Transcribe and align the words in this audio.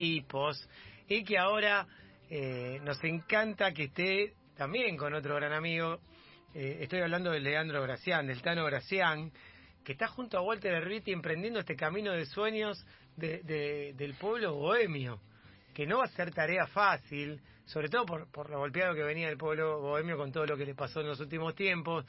equipos 0.00 0.66
y 1.06 1.22
que 1.24 1.36
ahora 1.36 1.86
eh, 2.30 2.80
nos 2.82 3.02
encanta 3.04 3.72
que 3.72 3.84
esté 3.84 4.32
también 4.56 4.96
con 4.96 5.12
otro 5.12 5.34
gran 5.36 5.52
amigo. 5.52 6.00
Eh, 6.54 6.78
estoy 6.80 7.00
hablando 7.00 7.30
de 7.30 7.40
Leandro 7.40 7.82
Gracián, 7.82 8.26
del 8.26 8.40
Tano 8.40 8.64
Gracián, 8.64 9.30
que 9.84 9.92
está 9.92 10.08
junto 10.08 10.38
a 10.38 10.40
Walter 10.40 10.72
Erviti 10.72 11.12
emprendiendo 11.12 11.60
este 11.60 11.76
camino 11.76 12.12
de 12.12 12.24
sueños 12.24 12.82
de, 13.16 13.92
del 13.94 14.14
pueblo 14.14 14.54
bohemio, 14.54 15.20
que 15.74 15.86
no 15.86 15.98
va 15.98 16.04
a 16.04 16.08
ser 16.08 16.32
tarea 16.32 16.66
fácil, 16.66 17.38
sobre 17.66 17.90
todo 17.90 18.06
por, 18.06 18.30
por 18.30 18.48
lo 18.48 18.58
golpeado 18.58 18.94
que 18.94 19.02
venía 19.02 19.28
el 19.28 19.36
pueblo 19.36 19.80
bohemio 19.80 20.16
con 20.16 20.32
todo 20.32 20.46
lo 20.46 20.56
que 20.56 20.64
le 20.64 20.74
pasó 20.74 21.00
en 21.00 21.08
los 21.08 21.20
últimos 21.20 21.54
tiempos. 21.54 22.06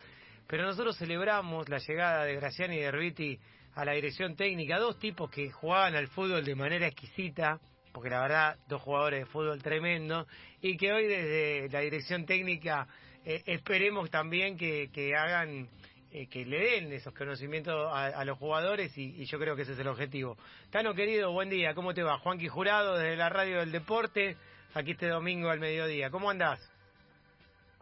Pero 0.48 0.64
nosotros 0.64 0.98
celebramos 0.98 1.68
la 1.68 1.80
llegada 1.80 2.24
de 2.24 2.36
Gracián 2.36 2.72
y 2.72 2.78
de 2.78 2.84
Erviti 2.84 3.40
a 3.76 3.84
la 3.84 3.94
dirección 3.94 4.36
técnica, 4.36 4.80
dos 4.80 4.98
tipos 4.98 5.30
que 5.30 5.52
jugaban 5.52 5.96
al 5.96 6.08
fútbol 6.08 6.44
de 6.46 6.56
manera 6.56 6.88
exquisita, 6.88 7.60
porque 7.92 8.10
la 8.10 8.22
verdad, 8.22 8.58
dos 8.68 8.82
jugadores 8.82 9.22
de 9.22 9.26
fútbol 9.26 9.62
tremendo, 9.62 10.28
y 10.62 10.78
que 10.78 10.92
hoy 10.92 11.08
desde 11.08 11.70
la 11.70 11.80
dirección 11.82 12.26
técnica 12.26 12.88
eh, 13.26 13.44
esperemos 13.46 14.10
también 14.10 14.58
que, 14.58 14.90
que 14.92 15.16
hagan, 15.16 15.70
eh, 16.12 16.28
que 16.28 16.46
le 16.46 16.60
den 16.60 16.94
esos 16.94 17.14
conocimientos 17.14 17.90
a, 17.94 18.26
los 18.26 18.38
jugadores 18.38 18.98
y, 18.98 19.26
yo 19.26 19.40
creo 19.40 19.56
que 19.56 19.62
ese 19.62 19.74
es 19.74 19.80
el 19.80 19.88
objetivo. 19.88 20.38
Tano 20.70 20.94
querido, 20.94 21.32
buen 21.32 21.50
día, 21.50 21.74
¿cómo 21.74 21.94
te 21.94 22.04
va? 22.04 22.18
Juanqui 22.18 22.48
Jurado 22.48 22.98
desde 22.98 23.16
la 23.18 23.30
Radio 23.30 23.60
del 23.60 23.72
Deporte, 23.72 24.38
aquí 24.74 24.92
este 24.92 25.08
domingo 25.08 25.50
al 25.50 25.60
mediodía, 25.60 26.10
¿cómo 26.10 26.30
andás? 26.30 26.60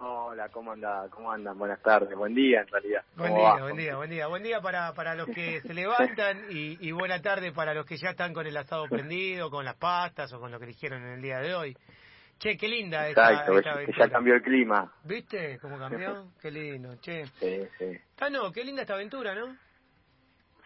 Hola, 0.02 0.48
¿cómo 0.50 0.72
anda? 0.72 1.08
¿Cómo 1.10 1.30
andan? 1.30 1.58
Buenas 1.58 1.82
tardes, 1.82 2.16
buen 2.16 2.34
día 2.34 2.62
en 2.62 2.68
realidad. 2.68 3.04
Buen 3.18 3.36
día, 3.36 3.56
buen 3.60 3.76
día, 3.76 3.96
buen 3.98 4.10
día. 4.10 4.28
Buen 4.28 4.44
día 4.44 4.62
para, 4.62 4.94
para 4.94 5.14
los 5.14 5.28
que 5.28 5.60
se 5.60 5.74
levantan 5.74 6.46
y, 6.50 6.78
y, 6.88 6.92
buena 6.94 7.22
tarde 7.22 7.52
para 7.52 7.74
los 7.74 7.86
que 7.86 7.98
ya 7.98 8.12
están 8.12 8.34
con 8.34 8.48
el 8.48 8.56
asado 8.56 8.88
prendido, 8.88 9.50
con 9.50 9.66
las 9.66 9.76
pastas 9.76 10.32
o 10.32 10.40
con 10.40 10.52
lo 10.52 10.58
que 10.58 10.66
eligieron 10.66 11.04
en 11.04 11.16
el 11.16 11.22
día 11.22 11.40
de 11.40 11.54
hoy. 11.54 11.78
Che, 12.38 12.56
qué 12.56 12.70
linda 12.70 13.10
Exacto, 13.10 13.58
esta, 13.58 13.86
que 13.86 13.92
ya 13.92 14.10
cambió 14.10 14.36
el 14.36 14.42
clima. 14.42 14.90
¿Viste 15.04 15.60
cómo 15.60 15.78
cambió? 15.78 16.32
qué 16.42 16.50
lindo, 16.50 16.96
che. 17.02 17.26
Sí, 17.26 17.68
sí. 17.78 17.98
Tano, 18.16 18.54
qué 18.54 18.64
linda 18.64 18.84
esta 18.84 18.94
aventura, 18.94 19.36
¿no? 19.36 19.48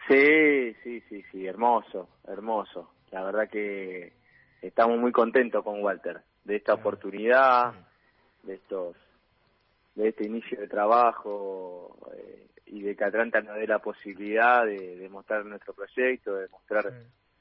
Sí, 0.08 0.74
sí, 0.84 1.00
sí, 1.08 1.24
sí, 1.32 1.44
hermoso, 1.44 2.08
hermoso. 2.28 2.92
La 3.10 3.24
verdad 3.24 3.48
que 3.50 4.12
estamos 4.62 4.96
muy 5.00 5.10
contentos 5.10 5.64
con 5.64 5.82
Walter 5.82 6.20
de 6.44 6.56
esta 6.56 6.74
oportunidad, 6.74 7.74
de 8.44 8.54
estos 8.54 8.94
de 9.94 10.08
este 10.08 10.26
inicio 10.26 10.60
de 10.60 10.68
trabajo 10.68 11.96
eh, 12.16 12.48
y 12.66 12.82
de 12.82 12.96
que 12.96 13.04
Atlanta 13.04 13.40
nos 13.40 13.56
dé 13.56 13.66
la 13.66 13.78
posibilidad 13.78 14.64
de, 14.64 15.08
mostrar 15.10 15.44
nuestro 15.44 15.74
proyecto, 15.74 16.34
de 16.34 16.48
mostrar 16.48 16.92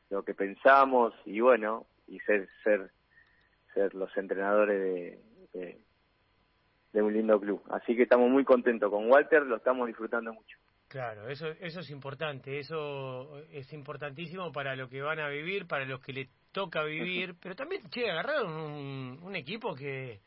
lo 0.10 0.24
que 0.24 0.34
pensamos 0.34 1.14
y 1.26 1.40
bueno, 1.40 1.88
y 2.08 2.20
ser 2.20 2.48
ser 2.64 2.92
ser 3.74 3.96
los 3.96 4.16
entrenadores 4.18 4.80
de, 5.54 5.80
de, 6.92 7.02
un 7.02 7.12
lindo 7.12 7.40
club. 7.40 7.64
Así 7.72 7.96
que 7.96 8.04
estamos 8.04 8.30
muy 8.30 8.44
contentos 8.44 8.92
con 8.92 9.10
Walter, 9.10 9.42
lo 9.42 9.56
estamos 9.56 9.88
disfrutando 9.88 10.32
mucho. 10.32 10.58
Claro, 10.88 11.28
eso, 11.28 11.48
eso 11.60 11.80
es 11.80 11.90
importante, 11.90 12.60
eso 12.60 13.40
es 13.50 13.74
importantísimo 13.74 14.52
para 14.52 14.76
lo 14.76 14.90
que 14.90 15.02
van 15.02 15.20
a 15.20 15.28
vivir, 15.28 15.66
para 15.66 15.86
los 15.86 16.00
que 16.02 16.14
les 16.14 16.30
toca 16.52 16.84
vivir, 16.84 17.34
pero 17.42 17.56
también, 17.56 17.82
che, 17.90 18.12
agarraron 18.12 18.52
un, 18.52 19.20
un 19.24 19.36
equipo 19.36 19.74
que, 19.74 20.20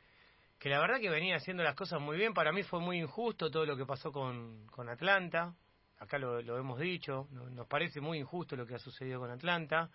que 0.58 0.68
la 0.68 0.80
verdad 0.80 1.00
que 1.00 1.10
venía 1.10 1.36
haciendo 1.36 1.62
las 1.62 1.74
cosas 1.74 2.00
muy 2.00 2.16
bien. 2.16 2.34
Para 2.34 2.52
mí 2.52 2.62
fue 2.62 2.80
muy 2.80 2.98
injusto 2.98 3.50
todo 3.50 3.66
lo 3.66 3.76
que 3.76 3.84
pasó 3.84 4.10
con, 4.10 4.66
con 4.68 4.88
Atlanta. 4.88 5.54
Acá 5.98 6.18
lo, 6.18 6.42
lo 6.42 6.58
hemos 6.58 6.78
dicho, 6.78 7.28
nos 7.30 7.66
parece 7.66 8.00
muy 8.00 8.18
injusto 8.18 8.54
lo 8.56 8.66
que 8.66 8.74
ha 8.74 8.78
sucedido 8.78 9.20
con 9.20 9.30
Atlanta. 9.30 9.90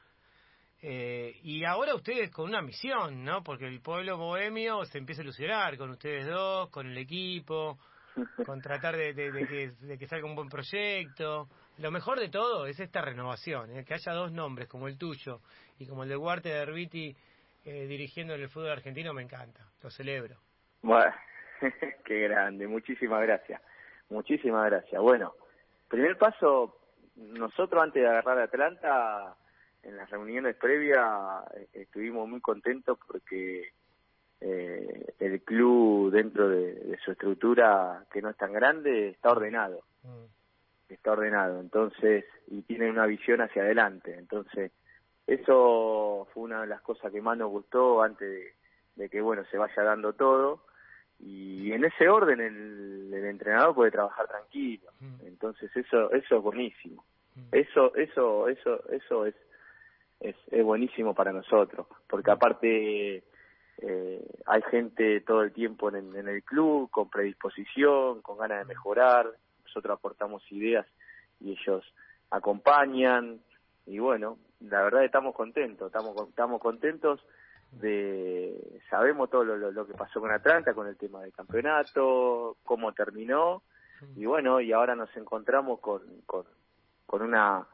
Eh, 0.83 1.39
y 1.43 1.63
ahora 1.63 1.93
ustedes 1.93 2.31
con 2.31 2.49
una 2.49 2.61
misión, 2.61 3.23
¿no? 3.23 3.43
Porque 3.43 3.67
el 3.67 3.81
pueblo 3.81 4.17
bohemio 4.17 4.83
se 4.85 4.97
empieza 4.97 5.21
a 5.21 5.25
ilusionar 5.25 5.77
con 5.77 5.91
ustedes 5.91 6.27
dos, 6.27 6.69
con 6.69 6.87
el 6.87 6.97
equipo, 6.97 7.77
con 8.45 8.61
tratar 8.61 8.97
de, 8.97 9.13
de, 9.13 9.97
que, 9.97 10.07
salga 10.07 10.25
un 10.25 10.35
buen 10.35 10.49
proyecto. 10.49 11.47
Lo 11.77 11.91
mejor 11.91 12.19
de 12.19 12.29
todo 12.29 12.65
es 12.65 12.79
esta 12.79 13.01
renovación, 13.01 13.77
¿eh? 13.77 13.85
que 13.85 13.93
haya 13.93 14.11
dos 14.13 14.31
nombres 14.31 14.67
como 14.67 14.87
el 14.87 14.97
tuyo 14.97 15.41
y 15.77 15.85
como 15.85 16.03
el 16.03 16.09
de 16.09 16.17
Huarte 16.17 16.49
de 16.49 16.55
Herbiti 16.55 17.15
eh, 17.63 17.85
dirigiendo 17.85 18.33
el 18.33 18.49
fútbol 18.49 18.71
argentino, 18.71 19.13
me 19.13 19.21
encanta, 19.21 19.67
lo 19.83 19.91
celebro. 19.91 20.39
Bueno, 20.81 21.13
qué 22.05 22.21
grande, 22.21 22.67
muchísimas 22.67 23.21
gracias, 23.21 23.61
muchísimas 24.09 24.65
gracias. 24.65 25.01
Bueno, 25.01 25.35
primer 25.87 26.17
paso, 26.17 26.77
nosotros 27.15 27.83
antes 27.83 28.01
de 28.01 28.09
agarrar 28.09 28.39
a 28.39 28.43
Atlanta, 28.43 29.35
en 29.83 29.97
las 29.97 30.09
reuniones 30.09 30.55
previas, 30.55 31.43
eh, 31.55 31.67
estuvimos 31.73 32.27
muy 32.27 32.41
contentos 32.41 32.97
porque 33.07 33.69
eh, 34.39 35.13
el 35.19 35.41
club 35.41 36.11
dentro 36.11 36.49
de, 36.49 36.97
su 37.03 37.11
estructura, 37.11 38.05
que 38.11 38.21
no 38.21 38.29
es 38.29 38.37
tan 38.37 38.53
grande, 38.53 39.09
está 39.09 39.31
ordenado. 39.31 39.81
Mm. 40.03 40.93
Está 40.93 41.13
ordenado, 41.13 41.61
entonces, 41.61 42.25
y 42.47 42.63
tiene 42.63 42.89
una 42.89 43.05
visión 43.05 43.39
hacia 43.39 43.61
adelante. 43.61 44.15
Entonces, 44.17 44.71
eso 45.25 46.27
fue 46.33 46.43
una 46.43 46.61
de 46.61 46.67
las 46.67 46.81
cosas 46.81 47.11
que 47.11 47.21
más 47.21 47.37
nos 47.37 47.49
gustó 47.49 48.01
antes 48.03 48.29
de, 48.29 48.53
de 48.95 49.09
que, 49.09 49.21
bueno, 49.21 49.45
se 49.45 49.57
vaya 49.57 49.83
dando 49.83 50.13
todo 50.13 50.65
y 51.23 51.71
en 51.71 51.85
ese 51.85 52.09
orden 52.09 52.39
el, 52.39 53.13
el 53.13 53.25
entrenador 53.25 53.75
puede 53.75 53.91
trabajar 53.91 54.27
tranquilo 54.27 54.89
mm. 54.99 55.27
entonces 55.27 55.69
eso 55.75 56.11
eso 56.11 56.37
es 56.37 56.43
buenísimo 56.43 57.05
mm. 57.35 57.47
eso 57.51 57.95
eso 57.95 58.47
eso 58.49 58.89
eso 58.89 59.25
es 59.25 59.35
es, 60.19 60.35
es 60.51 60.63
buenísimo 60.63 61.13
para 61.13 61.31
nosotros 61.31 61.87
porque 62.07 62.31
mm. 62.31 62.33
aparte 62.33 63.23
eh, 63.83 64.25
hay 64.45 64.61
gente 64.69 65.21
todo 65.21 65.43
el 65.43 65.51
tiempo 65.53 65.89
en, 65.89 66.15
en 66.15 66.27
el 66.27 66.43
club 66.43 66.89
con 66.89 67.09
predisposición 67.09 68.21
con 68.21 68.37
ganas 68.37 68.59
de 68.59 68.65
mejorar 68.65 69.27
nosotros 69.63 69.97
aportamos 69.97 70.43
ideas 70.51 70.87
y 71.39 71.51
ellos 71.51 71.83
acompañan 72.31 73.39
y 73.85 73.99
bueno 73.99 74.37
la 74.59 74.81
verdad 74.81 75.03
estamos 75.03 75.35
contentos 75.35 75.87
estamos 75.87 76.15
estamos 76.29 76.59
contentos 76.61 77.23
de 77.71 78.81
sabemos 78.89 79.29
todo 79.29 79.43
lo, 79.45 79.71
lo, 79.71 79.87
que 79.87 79.93
pasó 79.93 80.19
con 80.19 80.31
Atlanta 80.31 80.73
con 80.73 80.87
el 80.87 80.97
tema 80.97 81.21
del 81.21 81.31
campeonato 81.31 82.57
cómo 82.63 82.91
terminó 82.91 83.63
y 84.15 84.25
bueno 84.25 84.59
y 84.59 84.73
ahora 84.73 84.95
nos 84.95 85.15
encontramos 85.15 85.79
con 85.79 86.01
con, 86.25 86.45
con 87.05 87.21
una 87.21 87.65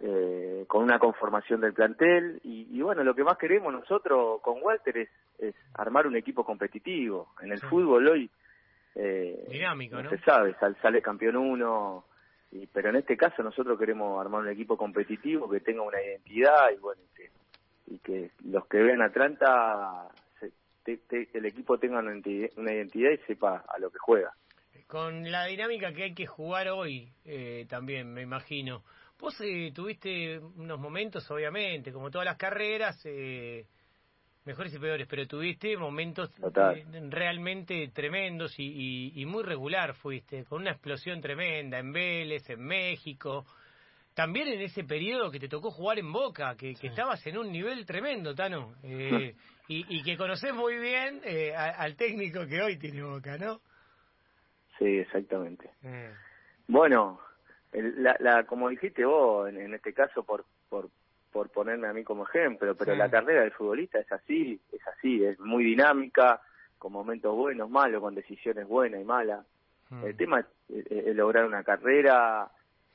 eh, 0.00 0.64
con 0.68 0.84
una 0.84 1.00
conformación 1.00 1.60
del 1.60 1.72
plantel 1.72 2.40
y, 2.44 2.80
bueno 2.80 3.02
lo 3.02 3.16
que 3.16 3.24
más 3.24 3.36
queremos 3.36 3.72
nosotros 3.72 4.40
con 4.42 4.62
Walter 4.62 4.96
es, 4.96 5.08
es 5.38 5.56
armar 5.74 6.06
un 6.06 6.14
equipo 6.14 6.44
competitivo. 6.44 7.32
En 7.42 7.50
el 7.50 7.60
fútbol 7.60 8.06
hoy 8.06 8.30
eh, 8.94 9.44
dinámico 9.50 10.00
no, 10.00 10.08
se 10.08 10.18
sabe 10.18 10.54
sale, 10.80 11.02
campeón 11.02 11.36
uno 11.36 12.04
y, 12.52 12.66
pero 12.68 12.90
en 12.90 12.96
este 12.96 13.16
caso 13.16 13.42
nosotros 13.42 13.76
queremos 13.76 14.20
armar 14.20 14.42
un 14.42 14.48
equipo 14.50 14.76
competitivo 14.76 15.50
que 15.50 15.60
tenga 15.60 15.82
una 15.82 16.00
identidad 16.00 16.70
y 16.72 16.76
bueno 16.76 17.02
que 17.16 17.30
y 17.90 17.98
que 17.98 18.30
los 18.44 18.66
que 18.66 18.78
ven 18.78 19.02
Atlanta, 19.02 20.08
el 20.84 21.46
equipo 21.46 21.78
tenga 21.78 22.00
una 22.00 22.12
identidad, 22.72 23.10
y 23.10 23.18
sepa 23.26 23.64
a 23.68 23.78
lo 23.78 23.90
que 23.90 23.98
juega. 23.98 24.32
Con 24.86 25.30
la 25.30 25.44
dinámica 25.46 25.92
que 25.92 26.04
hay 26.04 26.14
que 26.14 26.26
jugar 26.26 26.68
hoy, 26.68 27.12
eh, 27.24 27.66
también 27.68 28.12
me 28.12 28.22
imagino. 28.22 28.82
Vos 29.18 29.38
eh, 29.40 29.70
tuviste 29.74 30.38
unos 30.38 30.78
momentos, 30.78 31.30
obviamente, 31.30 31.92
como 31.92 32.10
todas 32.10 32.24
las 32.24 32.36
carreras, 32.36 32.98
eh, 33.04 33.66
mejores 34.44 34.72
y 34.74 34.78
peores, 34.78 35.06
pero 35.10 35.26
tuviste 35.26 35.76
momentos 35.76 36.30
realmente 37.10 37.90
tremendos 37.92 38.58
y, 38.58 39.12
y, 39.14 39.26
muy 39.26 39.42
regular 39.42 39.94
fuiste, 39.94 40.44
con 40.44 40.62
una 40.62 40.70
explosión 40.70 41.20
tremenda 41.20 41.78
en 41.78 41.92
Vélez, 41.92 42.48
en 42.48 42.64
México, 42.64 43.44
también 44.18 44.48
en 44.48 44.60
ese 44.62 44.82
periodo 44.82 45.30
que 45.30 45.38
te 45.38 45.48
tocó 45.48 45.70
jugar 45.70 46.00
en 46.00 46.10
Boca, 46.10 46.56
que, 46.56 46.74
estabas 46.82 47.24
en 47.28 47.38
un 47.38 47.52
nivel 47.52 47.86
tremendo, 47.86 48.34
Tano, 48.34 48.74
eh, 48.82 49.36
y, 49.68 50.02
que 50.02 50.16
conoces 50.16 50.52
muy 50.52 50.76
bien 50.76 51.20
eh, 51.22 51.54
al 51.54 51.94
técnico 51.94 52.44
que 52.44 52.60
hoy 52.60 52.76
tiene 52.78 53.04
Boca, 53.04 53.38
¿no? 53.38 53.60
Sí, 54.76 54.86
exactamente. 54.86 55.70
Eh. 55.84 56.12
Bueno, 56.66 57.20
la, 57.70 58.16
la, 58.18 58.42
como 58.42 58.68
dijiste 58.70 59.04
vos, 59.04 59.50
en, 59.50 59.72
este 59.72 59.92
caso, 59.92 60.24
por, 60.24 60.44
por, 60.68 60.90
por 61.30 61.50
ponerme 61.50 61.86
a 61.86 61.92
mí 61.92 62.02
como 62.02 62.26
ejemplo, 62.26 62.74
pero 62.74 62.96
la 62.96 63.08
carrera 63.08 63.42
del 63.42 63.52
futbolista 63.52 64.00
es 64.00 64.10
así, 64.10 64.60
es 64.72 64.84
así, 64.88 65.24
es 65.24 65.38
muy 65.38 65.62
dinámica, 65.62 66.42
con 66.76 66.90
momentos 66.90 67.36
buenos, 67.36 67.70
malos, 67.70 68.00
con 68.00 68.16
decisiones 68.16 68.66
buenas 68.66 69.00
y 69.00 69.04
malas. 69.04 69.46
Mm. 69.90 70.06
El 70.06 70.16
tema 70.16 70.40
es 70.40 71.14
lograr 71.14 71.44
una 71.44 71.62
carrera 71.62 72.50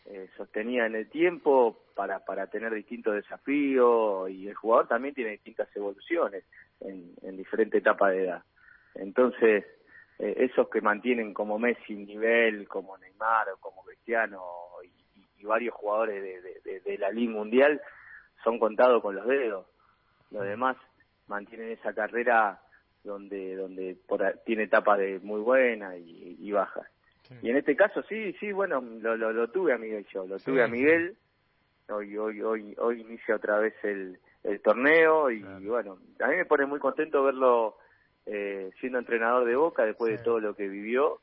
eh, 0.06 0.30
sostenida 0.38 0.86
en 0.86 0.96
el 0.96 1.10
tiempo 1.10 1.84
para, 1.96 2.20
para 2.20 2.48
tener 2.48 2.74
distintos 2.74 3.16
desafíos 3.16 4.30
y 4.30 4.48
el 4.48 4.56
jugador 4.56 4.88
también 4.88 5.14
tiene 5.14 5.32
distintas 5.32 5.74
evoluciones 5.76 6.44
en, 6.82 7.14
en 7.22 7.38
diferentes 7.38 7.80
etapas 7.80 8.12
de 8.12 8.26
edad. 8.26 8.44
Entonces, 8.96 9.66
eh, 10.20 10.36
esos 10.38 10.70
que 10.70 10.82
mantienen 10.82 11.34
como 11.34 11.58
Messi 11.58 11.96
nivel, 11.96 12.68
como 12.68 12.98
Neymar 12.98 13.50
o 13.50 13.58
como 13.58 13.84
Cristiano 13.84 14.42
y, 14.84 14.92
varios 15.46 15.74
jugadores 15.74 16.24
de, 16.24 16.80
de, 16.80 16.98
la 16.98 17.12
Liga 17.12 17.34
Mundial 17.34 17.82
son 18.46 18.60
contados 18.60 19.02
con 19.02 19.14
los 19.14 19.28
dedos. 19.28 19.66
más 20.56 20.78
mantienen 21.28 21.72
esa 21.72 21.94
carrera 21.94 22.62
donde 23.04 23.58
donde 23.58 23.98
tiene 24.46 24.64
etapas 24.64 25.00
de 25.00 25.20
muy 25.20 25.42
buenas 25.42 25.98
y, 25.98 26.50
bajas. 26.54 26.88
Y 27.42 27.50
en 27.50 27.58
este 27.58 27.76
caso 27.76 28.04
sí, 28.04 28.34
sí, 28.40 28.52
bueno, 28.52 28.82
lo, 28.82 29.16
lo, 29.16 29.50
tuve 29.50 29.74
a 29.74 29.78
Miguel 29.78 30.06
yo, 30.14 30.26
lo 30.26 30.40
tuve 30.40 30.64
a 30.64 30.68
Miguel. 30.68 31.16
Hoy 31.90 32.18
hoy 32.18 32.42
hoy 32.42 32.76
hoy 32.78 33.02
inicia 33.02 33.36
otra 33.36 33.60
vez 33.60 33.74
el, 33.84 34.18
el 34.44 34.62
torneo 34.62 35.32
y, 35.32 35.42
bueno, 35.42 35.98
a 36.20 36.28
mí 36.28 36.36
me 36.36 36.46
pone 36.46 36.66
muy 36.66 36.80
contento 36.80 37.24
verlo 37.24 37.78
eh, 38.26 38.72
siendo 38.80 39.00
entrenador 39.00 39.46
de 39.46 39.56
Boca 39.56 39.86
después 39.86 40.18
de 40.18 40.24
todo 40.24 40.40
lo 40.40 40.56
que 40.56 40.68
vivió. 40.68 41.20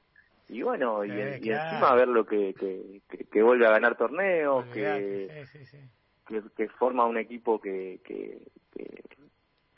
Y 0.48 0.62
bueno, 0.62 1.04
y, 1.04 1.10
encima 1.12 1.94
ver 1.94 2.08
lo 2.08 2.26
que, 2.26 2.54
que, 2.54 3.02
que, 3.30 3.42
vuelve 3.42 3.66
a 3.66 3.70
ganar 3.70 3.96
torneos, 3.96 4.66
que, 4.66 5.46
que, 6.56 6.68
forma 6.70 7.04
un 7.04 7.18
equipo 7.18 7.60
que, 7.60 8.00
que, 8.02 8.42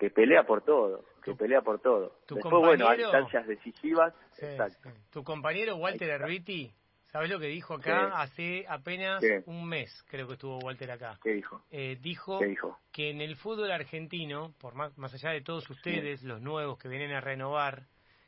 que, 0.02 0.10
pelea 0.10 0.43
por 0.43 0.62
todo, 0.62 1.04
que 1.22 1.32
pelea 1.34 1.60
por 1.60 1.81
todo. 1.81 2.16
Después, 2.28 2.52
bueno, 2.52 2.88
hay 2.88 3.02
instancias 3.02 3.46
decisivas. 3.46 4.12
Tu 5.10 5.22
compañero 5.22 5.76
Walter 5.76 6.10
Erviti, 6.10 6.72
¿sabes 7.06 7.31
lo 7.31 7.38
que 7.38 7.46
dijo 7.46 7.75
acá? 7.75 8.20
Hace 8.20 8.64
apenas 8.69 9.22
un 9.46 9.69
mes, 9.69 10.04
creo 10.08 10.26
que 10.26 10.32
estuvo 10.32 10.58
Walter 10.58 10.90
acá. 10.90 11.20
¿Qué 11.22 11.34
dijo? 11.34 11.62
Eh, 11.70 11.99
dijo, 12.00 12.40
que 12.90 13.10
en 13.10 13.20
el 13.20 13.37
fútbol 13.37 13.70
argentino, 13.70 14.52
por 14.60 14.75
más, 14.75 14.99
más 14.99 15.14
allá 15.14 15.31
de 15.31 15.43
todos 15.43 15.70
ustedes, 15.70 16.25
los 16.25 16.43
nuevos 16.43 16.78
que 16.78 16.88
vienen 16.88 17.12
a 17.12 17.20
renovar, 17.20 17.84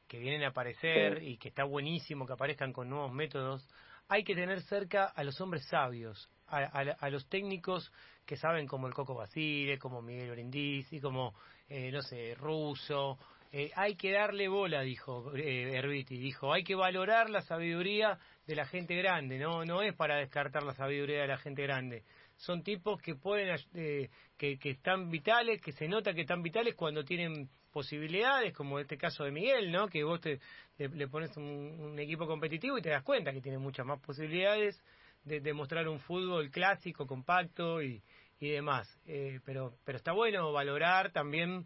que 0.06 0.20
vienen 0.20 0.44
a 0.44 0.50
aparecer 0.50 1.24
y 1.24 1.38
que 1.38 1.48
está 1.48 1.64
buenísimo 1.64 2.24
que 2.24 2.34
aparezcan 2.34 2.72
con 2.72 2.88
nuevos 2.88 3.12
métodos, 3.12 3.68
hay 4.08 4.22
que 4.22 4.34
tener 4.34 4.60
cerca 4.62 5.06
a 5.06 5.24
los 5.24 5.40
hombres 5.40 5.66
sabios, 5.66 6.30
a, 6.46 7.10
los 7.10 7.28
técnicos 7.28 7.90
que 8.26 8.36
saben 8.36 8.66
como 8.66 8.86
el 8.86 8.94
Coco 8.94 9.14
Basile, 9.14 9.78
como 9.78 10.02
Miguel 10.02 10.48
y 10.54 11.00
como, 11.00 11.34
eh, 11.68 11.90
no 11.90 12.02
sé, 12.02 12.34
Russo. 12.34 13.18
Eh, 13.56 13.70
hay 13.76 13.94
que 13.94 14.10
darle 14.10 14.48
bola, 14.48 14.82
dijo 14.82 15.32
eh, 15.36 15.76
Herbiti, 15.76 16.18
dijo, 16.18 16.52
hay 16.52 16.64
que 16.64 16.74
valorar 16.74 17.30
la 17.30 17.40
sabiduría 17.40 18.18
de 18.48 18.56
la 18.56 18.66
gente 18.66 18.96
grande, 18.96 19.38
no, 19.38 19.64
no 19.64 19.80
es 19.80 19.94
para 19.94 20.16
descartar 20.16 20.64
la 20.64 20.74
sabiduría 20.74 21.20
de 21.20 21.28
la 21.28 21.36
gente 21.36 21.62
grande. 21.62 22.02
Son 22.36 22.64
tipos 22.64 23.00
que 23.00 23.14
pueden, 23.14 23.56
eh, 23.74 24.10
que, 24.36 24.58
que 24.58 24.70
están 24.70 25.08
vitales, 25.08 25.60
que 25.60 25.70
se 25.70 25.86
nota 25.86 26.12
que 26.12 26.22
están 26.22 26.42
vitales 26.42 26.74
cuando 26.74 27.04
tienen 27.04 27.48
posibilidades, 27.70 28.52
como 28.52 28.80
este 28.80 28.98
caso 28.98 29.22
de 29.22 29.30
Miguel, 29.30 29.70
¿no? 29.70 29.86
Que 29.86 30.02
vos 30.02 30.20
te, 30.20 30.40
le, 30.76 31.06
pones 31.06 31.36
un, 31.36 31.96
equipo 31.96 32.26
competitivo 32.26 32.76
y 32.76 32.82
te 32.82 32.90
das 32.90 33.04
cuenta 33.04 33.32
que 33.32 33.40
tiene 33.40 33.58
muchas 33.58 33.86
más 33.86 34.00
posibilidades 34.00 34.82
de, 35.22 35.38
de 35.38 35.52
mostrar 35.52 35.86
un 35.86 36.00
fútbol 36.00 36.50
clásico, 36.50 37.06
compacto 37.06 37.80
y, 37.80 38.02
y 38.44 38.50
demás. 38.52 39.00
Eh, 39.06 39.40
pero, 39.44 39.72
pero 39.84 39.96
está 39.96 40.12
bueno 40.12 40.52
valorar 40.52 41.12
también 41.12 41.64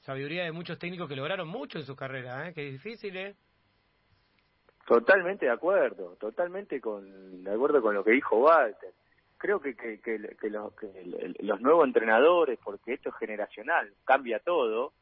sabiduría 0.00 0.44
de 0.44 0.52
muchos 0.52 0.78
técnicos 0.78 1.08
que 1.08 1.16
lograron 1.16 1.48
mucho 1.48 1.78
en 1.78 1.84
su 1.84 1.94
carrera, 1.94 2.48
¿eh? 2.48 2.54
Que 2.54 2.66
es 2.66 2.72
difícil, 2.72 3.16
¿eh? 3.16 3.34
Totalmente 4.86 5.44
de 5.44 5.52
acuerdo, 5.52 6.16
totalmente 6.18 6.80
con, 6.80 7.44
de 7.44 7.52
acuerdo 7.52 7.82
con 7.82 7.94
lo 7.94 8.02
que 8.02 8.12
dijo 8.12 8.38
Walter. 8.38 8.92
Creo 9.36 9.60
que, 9.60 9.76
que, 9.76 10.00
que, 10.00 10.36
que 10.40 10.50
los 10.50 11.60
nuevos 11.60 11.86
entrenadores, 11.86 12.58
porque 12.64 12.94
esto 12.94 13.10
es 13.10 13.14
generacional, 13.16 13.92
cambia 14.04 14.38
todo, 14.40 14.94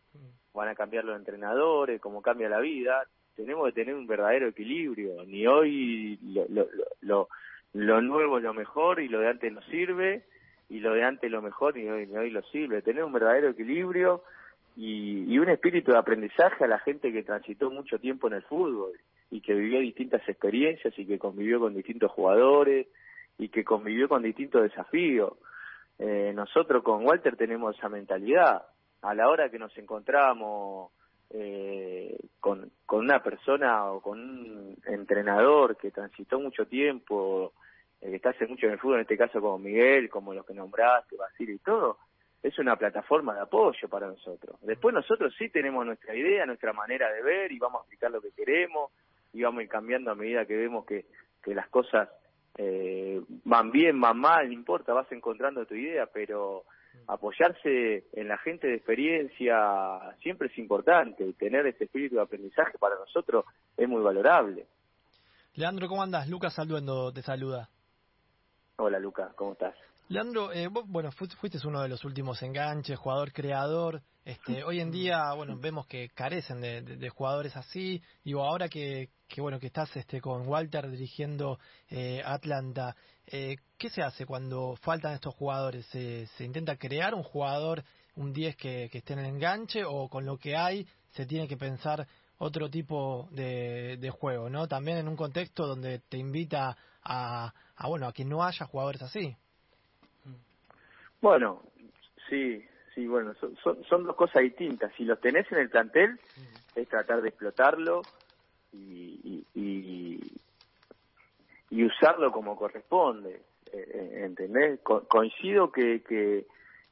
van 0.52 0.68
a 0.68 0.74
cambiar 0.74 1.04
los 1.04 1.16
entrenadores, 1.16 2.00
como 2.00 2.20
cambia 2.20 2.48
la 2.48 2.58
vida, 2.58 3.06
tenemos 3.36 3.66
que 3.66 3.72
tener 3.72 3.94
un 3.94 4.06
verdadero 4.06 4.48
equilibrio. 4.48 5.24
Ni 5.24 5.46
hoy 5.46 6.18
lo, 6.22 6.46
lo, 6.48 6.68
lo, 7.00 7.28
lo 7.72 8.00
nuevo 8.02 8.38
es 8.38 8.44
lo 8.44 8.54
mejor 8.54 9.00
y 9.00 9.08
lo 9.08 9.20
de 9.20 9.28
antes 9.28 9.52
no 9.52 9.62
sirve, 9.62 10.24
y 10.68 10.80
lo 10.80 10.94
de 10.94 11.04
antes 11.04 11.30
lo 11.30 11.42
mejor 11.42 11.78
y 11.78 11.88
hoy, 11.88 12.06
ni 12.06 12.16
hoy 12.16 12.30
lo 12.30 12.42
sirve. 12.44 12.82
Tener 12.82 13.04
un 13.04 13.12
verdadero 13.12 13.50
equilibrio 13.50 14.22
y, 14.76 15.32
y 15.32 15.38
un 15.38 15.48
espíritu 15.48 15.92
de 15.92 15.98
aprendizaje 15.98 16.64
a 16.64 16.68
la 16.68 16.78
gente 16.80 17.12
que 17.12 17.22
transitó 17.22 17.70
mucho 17.70 17.98
tiempo 17.98 18.26
en 18.26 18.34
el 18.34 18.42
fútbol 18.42 18.92
y 19.30 19.40
que 19.40 19.54
vivió 19.54 19.80
distintas 19.80 20.26
experiencias 20.28 20.96
y 20.98 21.06
que 21.06 21.18
convivió 21.18 21.60
con 21.60 21.74
distintos 21.74 22.10
jugadores 22.12 22.86
y 23.38 23.48
que 23.48 23.64
convivió 23.64 24.08
con 24.08 24.22
distintos 24.22 24.62
desafíos. 24.62 25.34
Eh, 25.98 26.32
nosotros 26.34 26.82
con 26.82 27.06
Walter 27.06 27.36
tenemos 27.36 27.76
esa 27.76 27.88
mentalidad 27.88 28.62
a 29.02 29.14
la 29.14 29.28
hora 29.28 29.50
que 29.50 29.58
nos 29.58 29.76
encontramos 29.78 30.92
eh, 31.30 32.18
con, 32.40 32.70
con 32.84 33.00
una 33.00 33.22
persona 33.22 33.90
o 33.90 34.00
con 34.00 34.20
un 34.20 34.76
entrenador 34.86 35.76
que 35.76 35.90
transitó 35.90 36.38
mucho 36.38 36.66
tiempo, 36.66 37.52
que 38.10 38.16
está 38.16 38.30
hace 38.30 38.46
mucho 38.46 38.66
en 38.66 38.72
el 38.72 38.78
fútbol, 38.78 38.96
en 38.96 39.02
este 39.02 39.16
caso 39.16 39.40
como 39.40 39.58
Miguel, 39.58 40.08
como 40.08 40.34
los 40.34 40.46
que 40.46 40.54
nombraste, 40.54 41.16
Basile 41.16 41.54
y 41.54 41.58
todo, 41.58 41.98
es 42.42 42.58
una 42.58 42.76
plataforma 42.76 43.34
de 43.34 43.40
apoyo 43.40 43.88
para 43.88 44.06
nosotros. 44.06 44.56
Después 44.62 44.94
nosotros 44.94 45.34
sí 45.36 45.48
tenemos 45.48 45.84
nuestra 45.84 46.14
idea, 46.14 46.46
nuestra 46.46 46.72
manera 46.72 47.10
de 47.12 47.22
ver 47.22 47.52
y 47.52 47.58
vamos 47.58 47.80
a 47.80 47.82
explicar 47.82 48.10
lo 48.10 48.20
que 48.20 48.30
queremos 48.32 48.92
y 49.32 49.42
vamos 49.42 49.60
a 49.60 49.62
ir 49.64 49.68
cambiando 49.68 50.10
a 50.10 50.14
medida 50.14 50.46
que 50.46 50.56
vemos 50.56 50.86
que, 50.86 51.06
que 51.42 51.54
las 51.54 51.68
cosas 51.68 52.08
eh, 52.58 53.20
van 53.44 53.70
bien, 53.70 54.00
van 54.00 54.18
mal, 54.18 54.46
no 54.46 54.52
importa, 54.52 54.92
vas 54.92 55.10
encontrando 55.12 55.66
tu 55.66 55.74
idea, 55.74 56.06
pero 56.06 56.64
apoyarse 57.08 58.04
en 58.12 58.28
la 58.28 58.38
gente 58.38 58.66
de 58.66 58.76
experiencia 58.76 60.14
siempre 60.22 60.48
es 60.48 60.58
importante 60.58 61.26
y 61.26 61.32
tener 61.34 61.66
ese 61.66 61.84
espíritu 61.84 62.16
de 62.16 62.22
aprendizaje 62.22 62.78
para 62.78 62.96
nosotros 62.96 63.44
es 63.76 63.88
muy 63.88 64.02
valorable. 64.02 64.66
Leandro, 65.54 65.88
¿cómo 65.88 66.02
andas? 66.02 66.28
Lucas 66.28 66.54
Salduendo 66.54 67.12
te 67.12 67.22
saluda. 67.22 67.68
Hola 68.78 68.98
Lucas, 68.98 69.32
¿cómo 69.36 69.52
estás? 69.52 69.74
Leandro, 70.08 70.52
eh, 70.52 70.68
bueno, 70.68 71.10
fuiste 71.10 71.58
uno 71.66 71.80
de 71.80 71.88
los 71.88 72.04
últimos 72.04 72.42
enganches, 72.42 72.98
jugador 72.98 73.32
creador. 73.32 74.02
Este, 74.22 74.62
hoy 74.64 74.80
en 74.80 74.90
día, 74.90 75.32
bueno, 75.32 75.56
vemos 75.58 75.86
que 75.86 76.10
carecen 76.10 76.60
de, 76.60 77.08
jugadores 77.08 77.56
así. 77.56 78.02
Digo, 78.22 78.44
ahora 78.44 78.68
que, 78.68 79.08
que, 79.28 79.40
bueno, 79.40 79.58
que 79.58 79.68
estás 79.68 79.96
este, 79.96 80.20
con 80.20 80.46
Walter 80.46 80.90
dirigiendo 80.90 81.58
eh, 81.88 82.22
Atlanta, 82.24 82.94
eh, 83.26 83.56
¿qué 83.78 83.88
se 83.88 84.02
hace 84.02 84.26
cuando 84.26 84.76
faltan 84.82 85.14
estos 85.14 85.34
jugadores? 85.34 85.86
¿Se, 85.86 86.26
¿Se, 86.36 86.44
intenta 86.44 86.76
crear 86.76 87.14
un 87.14 87.22
jugador, 87.22 87.82
un 88.14 88.34
10 88.34 88.56
que, 88.56 88.88
que 88.92 88.98
esté 88.98 89.14
en 89.14 89.20
el 89.20 89.26
enganche 89.26 89.84
o 89.84 90.08
con 90.10 90.26
lo 90.26 90.36
que 90.36 90.54
hay 90.54 90.86
se 91.12 91.24
tiene 91.24 91.48
que 91.48 91.56
pensar 91.56 92.06
otro 92.38 92.70
tipo 92.70 93.28
de, 93.30 93.96
de 93.98 94.10
juego, 94.10 94.50
¿no? 94.50 94.68
También 94.68 94.98
en 94.98 95.08
un 95.08 95.16
contexto 95.16 95.66
donde 95.66 96.00
te 96.00 96.18
invita 96.18 96.76
a, 97.02 97.52
a 97.76 97.88
bueno, 97.88 98.06
a 98.06 98.12
que 98.12 98.24
no 98.24 98.44
haya 98.44 98.66
jugadores 98.66 99.02
así. 99.02 99.36
Bueno, 101.20 101.62
sí, 102.28 102.62
sí, 102.94 103.06
bueno, 103.06 103.34
son, 103.34 103.84
son, 103.84 104.04
dos 104.04 104.16
cosas 104.16 104.42
distintas. 104.42 104.92
Si 104.96 105.04
los 105.04 105.20
tenés 105.20 105.50
en 105.50 105.58
el 105.58 105.70
plantel, 105.70 106.18
es 106.74 106.88
tratar 106.88 107.22
de 107.22 107.28
explotarlo 107.28 108.02
y, 108.72 109.44
y, 109.54 110.20
y, 111.70 111.84
usarlo 111.84 112.30
como 112.30 112.56
corresponde. 112.56 113.42
Eh, 113.72 113.90
eh 113.94 114.22
¿Entendés? 114.24 114.80
coincido 114.80 115.72
que, 115.72 116.02
que 116.02 116.46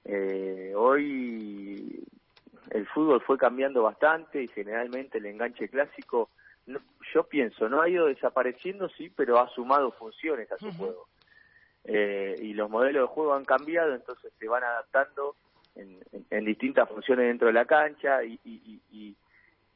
eh, 0.05 0.73
hoy 0.75 2.03
el 2.71 2.87
fútbol 2.87 3.21
fue 3.21 3.38
cambiando 3.38 3.83
bastante 3.83 4.42
y 4.42 4.49
generalmente 4.49 5.18
el 5.18 5.26
enganche 5.26 5.68
clásico, 5.68 6.30
yo 7.12 7.25
pienso, 7.25 7.68
no 7.68 7.83
ha 7.83 7.88
ido 7.88 8.06
desapareciendo, 8.06 8.88
sí, 8.88 9.11
pero 9.14 9.38
ha 9.38 9.49
sumado 9.50 9.92
funciones 9.92 10.50
a 10.50 10.59
su 10.59 10.73
juego 10.73 11.09
eh, 11.85 12.35
y 12.40 12.54
los 12.54 12.71
modelos 12.71 13.09
de 13.09 13.14
juego 13.14 13.35
han 13.35 13.44
cambiado, 13.44 13.94
entonces 13.94 14.33
se 14.38 14.49
van 14.49 14.64
adaptando 14.64 15.37
en, 15.75 15.99
en, 16.30 16.44
distintas 16.44 16.88
funciones 16.88 17.26
dentro 17.26 17.49
de 17.49 17.52
la 17.52 17.66
cancha 17.66 18.25
y, 18.25 18.40
y, 18.44 18.80
y, 18.90 19.16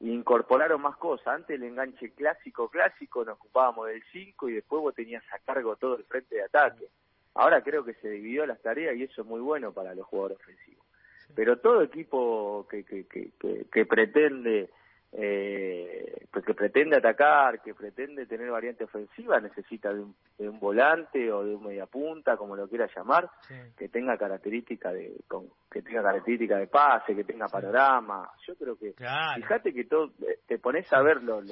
incorporaron 0.00 0.80
más 0.80 0.97
cosas. 0.97 1.26
Antes 1.26 1.57
el 1.57 1.64
enganche 1.64 2.12
clásico, 2.12 2.68
clásico, 2.68 3.25
nos 3.25 3.35
ocupábamos 3.35 3.88
del 3.88 4.02
5 4.12 4.49
y 4.49 4.54
después 4.54 4.80
vos 4.80 4.95
tenías 4.95 5.25
a 5.33 5.38
cargo 5.40 5.76
todo 5.76 5.97
el 5.97 6.04
frente 6.04 6.37
de 6.37 6.45
ataque. 6.45 6.88
Ahora 7.35 7.62
creo 7.62 7.85
que 7.85 7.95
se 7.95 8.09
dividió 8.09 8.47
las 8.47 8.62
tareas 8.62 8.97
y 8.97 9.02
eso 9.02 9.23
es 9.23 9.26
muy 9.26 9.40
bueno 9.40 9.73
para 9.73 9.95
los 9.95 10.07
jugadores 10.07 10.38
ofensivos. 10.38 10.88
Pero 11.35 11.59
todo 11.59 11.83
equipo 11.83 12.67
que, 12.69 12.85
que, 12.85 13.07
que, 13.07 13.67
que 13.71 13.87
pretende 13.87 14.71
eh, 15.13 16.27
que 16.45 16.55
pretende 16.55 16.97
atacar, 16.97 17.61
que 17.63 17.75
pretende 17.75 18.27
tener 18.27 18.51
variante 18.51 18.85
ofensiva, 18.85 19.41
necesita 19.41 19.93
de 19.93 20.01
un, 20.01 20.15
de 20.39 20.49
un 20.49 20.61
volante 20.61 21.33
o 21.33 21.45
de 21.45 21.55
un 21.55 21.65
mediapunta, 21.65 22.37
como 22.37 22.55
lo 22.55 22.69
quiera 22.69 22.89
llamar, 22.95 23.29
que 23.77 23.89
tenga 23.89 24.17
característica 24.17 24.93
de 24.93 25.17
con, 25.27 25.47
que 25.71 25.83
tenga 25.83 26.03
característica 26.03 26.57
de 26.59 26.67
pase, 26.69 27.17
que 27.17 27.25
tenga 27.25 27.49
panorama. 27.49 28.31
Yo 28.47 28.55
creo 28.55 28.79
que 28.79 28.95
fíjate 29.37 29.73
que 29.73 29.85
todo 29.85 30.13
eh, 30.27 30.39
te 30.47 30.59
pones 30.59 30.91
a 30.93 31.03
ver 31.03 31.23
los, 31.23 31.45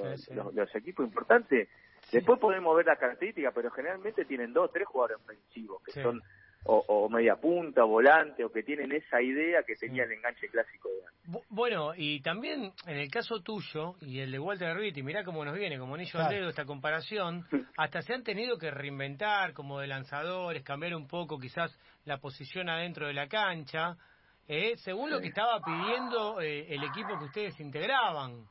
los, 0.54 0.74
equipos 0.74 1.06
importantes, 1.06 1.68
después 2.12 2.38
podemos 2.38 2.76
ver 2.76 2.86
las 2.86 2.98
características, 2.98 3.52
pero 3.54 3.70
generalmente 3.70 4.24
tienen 4.24 4.52
dos, 4.52 4.70
tres 4.72 4.86
jugadores 4.86 5.18
ofensivos 5.24 5.82
que 5.82 5.92
son 5.92 6.22
o, 6.68 7.08
media 7.08 7.36
punta, 7.36 7.84
volante, 7.84 8.44
o 8.44 8.50
que 8.50 8.62
tienen 8.62 8.92
esa 8.92 9.20
idea 9.22 9.62
que 9.62 9.74
tenía 9.76 10.04
el 10.04 10.12
enganche 10.12 10.48
clásico 10.48 10.88
de 10.88 11.06
antes. 11.06 11.46
Bueno, 11.50 11.92
y 11.96 12.20
también 12.20 12.72
en 12.86 12.96
el 12.96 13.10
caso 13.10 13.40
tuyo 13.40 13.96
y 14.00 14.20
el 14.20 14.30
de 14.30 14.38
Walter 14.38 14.76
y 14.82 15.02
mirá 15.02 15.24
cómo 15.24 15.44
nos 15.44 15.56
viene, 15.56 15.78
como 15.78 15.94
anillo 15.94 16.20
al 16.20 16.30
dedo 16.30 16.48
esta 16.48 16.64
comparación, 16.64 17.46
hasta 17.76 18.02
se 18.02 18.14
han 18.14 18.22
tenido 18.22 18.58
que 18.58 18.70
reinventar 18.70 19.52
como 19.52 19.80
de 19.80 19.86
lanzadores, 19.86 20.62
cambiar 20.62 20.94
un 20.94 21.06
poco 21.06 21.38
quizás 21.38 21.76
la 22.04 22.18
posición 22.18 22.68
adentro 22.68 23.06
de 23.06 23.14
la 23.14 23.28
cancha. 23.28 23.96
eh, 24.48 24.76
según 24.76 25.10
lo 25.10 25.20
que 25.20 25.28
estaba 25.28 25.60
pidiendo 25.60 26.40
eh, 26.40 26.72
el 26.72 26.84
equipo 26.84 27.18
que 27.18 27.24
ustedes 27.24 27.58
integraban. 27.60 28.46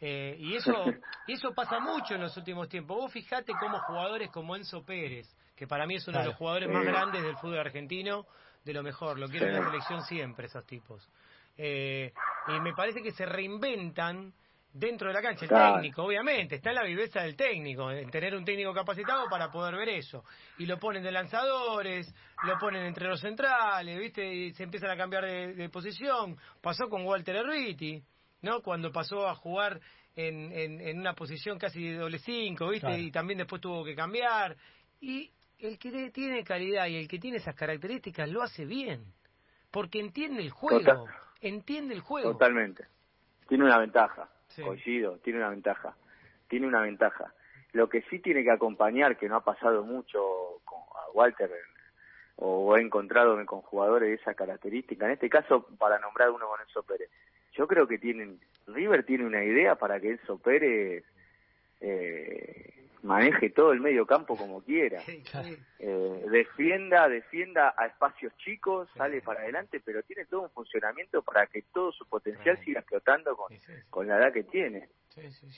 Eh, 0.00 0.36
y 0.38 0.56
eso 0.56 0.72
y 1.26 1.34
eso 1.34 1.54
pasa 1.54 1.78
mucho 1.78 2.14
en 2.14 2.22
los 2.22 2.36
últimos 2.36 2.68
tiempos. 2.68 2.96
Vos 2.96 3.12
fijate 3.12 3.52
cómo 3.58 3.78
jugadores 3.80 4.30
como 4.30 4.56
Enzo 4.56 4.84
Pérez, 4.84 5.26
que 5.62 5.68
para 5.68 5.86
mí 5.86 5.94
es 5.94 6.08
uno 6.08 6.18
de 6.18 6.24
los 6.24 6.34
jugadores 6.34 6.68
más 6.68 6.84
grandes 6.84 7.22
del 7.22 7.36
fútbol 7.36 7.60
argentino, 7.60 8.26
de 8.64 8.72
lo 8.72 8.82
mejor, 8.82 9.16
lo 9.16 9.28
quiero 9.28 9.46
en 9.46 9.54
la 9.54 9.64
selección 9.64 10.02
siempre, 10.02 10.46
esos 10.46 10.66
tipos. 10.66 11.08
y 11.56 12.60
me 12.60 12.72
parece 12.74 13.00
que 13.00 13.12
se 13.12 13.24
reinventan 13.24 14.34
dentro 14.72 15.06
de 15.06 15.14
la 15.14 15.22
cancha. 15.22 15.44
El 15.44 15.50
técnico, 15.50 16.02
obviamente, 16.02 16.56
está 16.56 16.70
en 16.70 16.74
la 16.74 16.82
viveza 16.82 17.20
del 17.20 17.36
técnico, 17.36 17.92
en 17.92 18.10
tener 18.10 18.34
un 18.34 18.44
técnico 18.44 18.74
capacitado 18.74 19.26
para 19.30 19.52
poder 19.52 19.76
ver 19.76 19.90
eso. 19.90 20.24
Y 20.58 20.66
lo 20.66 20.80
ponen 20.80 21.04
de 21.04 21.12
lanzadores, 21.12 22.12
lo 22.42 22.58
ponen 22.58 22.84
entre 22.84 23.06
los 23.06 23.20
centrales, 23.20 24.00
¿viste? 24.00 24.34
Y 24.34 24.52
se 24.54 24.64
empiezan 24.64 24.90
a 24.90 24.96
cambiar 24.96 25.24
de, 25.24 25.68
posición. 25.68 26.36
Pasó 26.60 26.88
con 26.88 27.06
Walter 27.06 27.36
Erviti, 27.36 28.02
¿no? 28.40 28.62
Cuando 28.62 28.90
pasó 28.90 29.28
a 29.28 29.36
jugar 29.36 29.78
en, 30.16 30.50
en, 30.52 30.98
una 30.98 31.14
posición 31.14 31.56
casi 31.56 31.84
de 31.84 31.98
doble 31.98 32.18
cinco, 32.18 32.68
¿viste? 32.68 32.98
Y 32.98 33.12
también 33.12 33.38
después 33.38 33.62
tuvo 33.62 33.84
que 33.84 33.94
cambiar. 33.94 34.56
Y 35.00 35.30
el 35.62 35.78
que 35.78 36.10
tiene 36.10 36.44
calidad 36.44 36.86
y 36.86 36.96
el 36.96 37.08
que 37.08 37.18
tiene 37.18 37.38
esas 37.38 37.54
características 37.54 38.28
lo 38.28 38.42
hace 38.42 38.64
bien. 38.64 39.04
Porque 39.70 40.00
entiende 40.00 40.42
el 40.42 40.50
juego. 40.50 41.06
Entiende 41.40 41.94
el 41.94 42.00
juego. 42.00 42.32
Totalmente. 42.32 42.86
Tiene 43.48 43.64
una 43.64 43.78
ventaja 43.78 44.28
coincido, 44.60 45.18
tiene 45.18 45.38
una 45.38 45.50
ventaja, 45.50 45.96
tiene 46.48 46.66
una 46.66 46.82
ventaja. 46.82 47.32
Lo 47.72 47.88
que 47.88 48.02
sí 48.02 48.18
tiene 48.18 48.42
que 48.42 48.50
acompañar, 48.50 49.16
que 49.16 49.28
no 49.28 49.36
ha 49.36 49.44
pasado 49.44 49.82
mucho 49.84 50.60
con, 50.64 50.80
a 50.80 51.10
Walter, 51.14 51.50
o 52.36 52.76
he 52.76 52.82
encontrado 52.82 53.34
con 53.46 53.62
jugadores 53.62 54.08
de 54.10 54.14
esa 54.16 54.34
característica, 54.34 55.06
en 55.06 55.12
este 55.12 55.30
caso, 55.30 55.66
para 55.78 55.98
nombrar 55.98 56.30
uno 56.30 56.46
con 56.48 56.60
Enzo 56.60 56.82
Pérez, 56.82 57.10
yo 57.54 57.66
creo 57.66 57.86
que 57.86 57.98
tienen, 57.98 58.40
River 58.66 59.04
tiene 59.04 59.24
una 59.24 59.44
idea 59.44 59.76
para 59.76 60.00
que 60.00 60.12
Enzo 60.12 60.38
Pérez 60.38 61.04
eh, 61.80 62.81
maneje 63.02 63.50
todo 63.50 63.72
el 63.72 63.80
medio 63.80 64.06
campo 64.06 64.36
como 64.36 64.62
quiera. 64.62 65.02
Eh, 65.84 66.24
defienda, 66.30 67.08
defienda 67.08 67.74
a 67.76 67.86
espacios 67.86 68.32
chicos, 68.36 68.88
sale 68.96 69.20
para 69.20 69.40
adelante, 69.40 69.80
pero 69.84 70.02
tiene 70.04 70.26
todo 70.26 70.42
un 70.42 70.50
funcionamiento 70.50 71.22
para 71.22 71.48
que 71.48 71.62
todo 71.74 71.90
su 71.90 72.06
potencial 72.06 72.56
siga 72.64 72.80
explotando 72.80 73.36
con, 73.36 73.52
con 73.90 74.06
la 74.06 74.18
edad 74.18 74.32
que 74.32 74.44
tiene. 74.44 74.88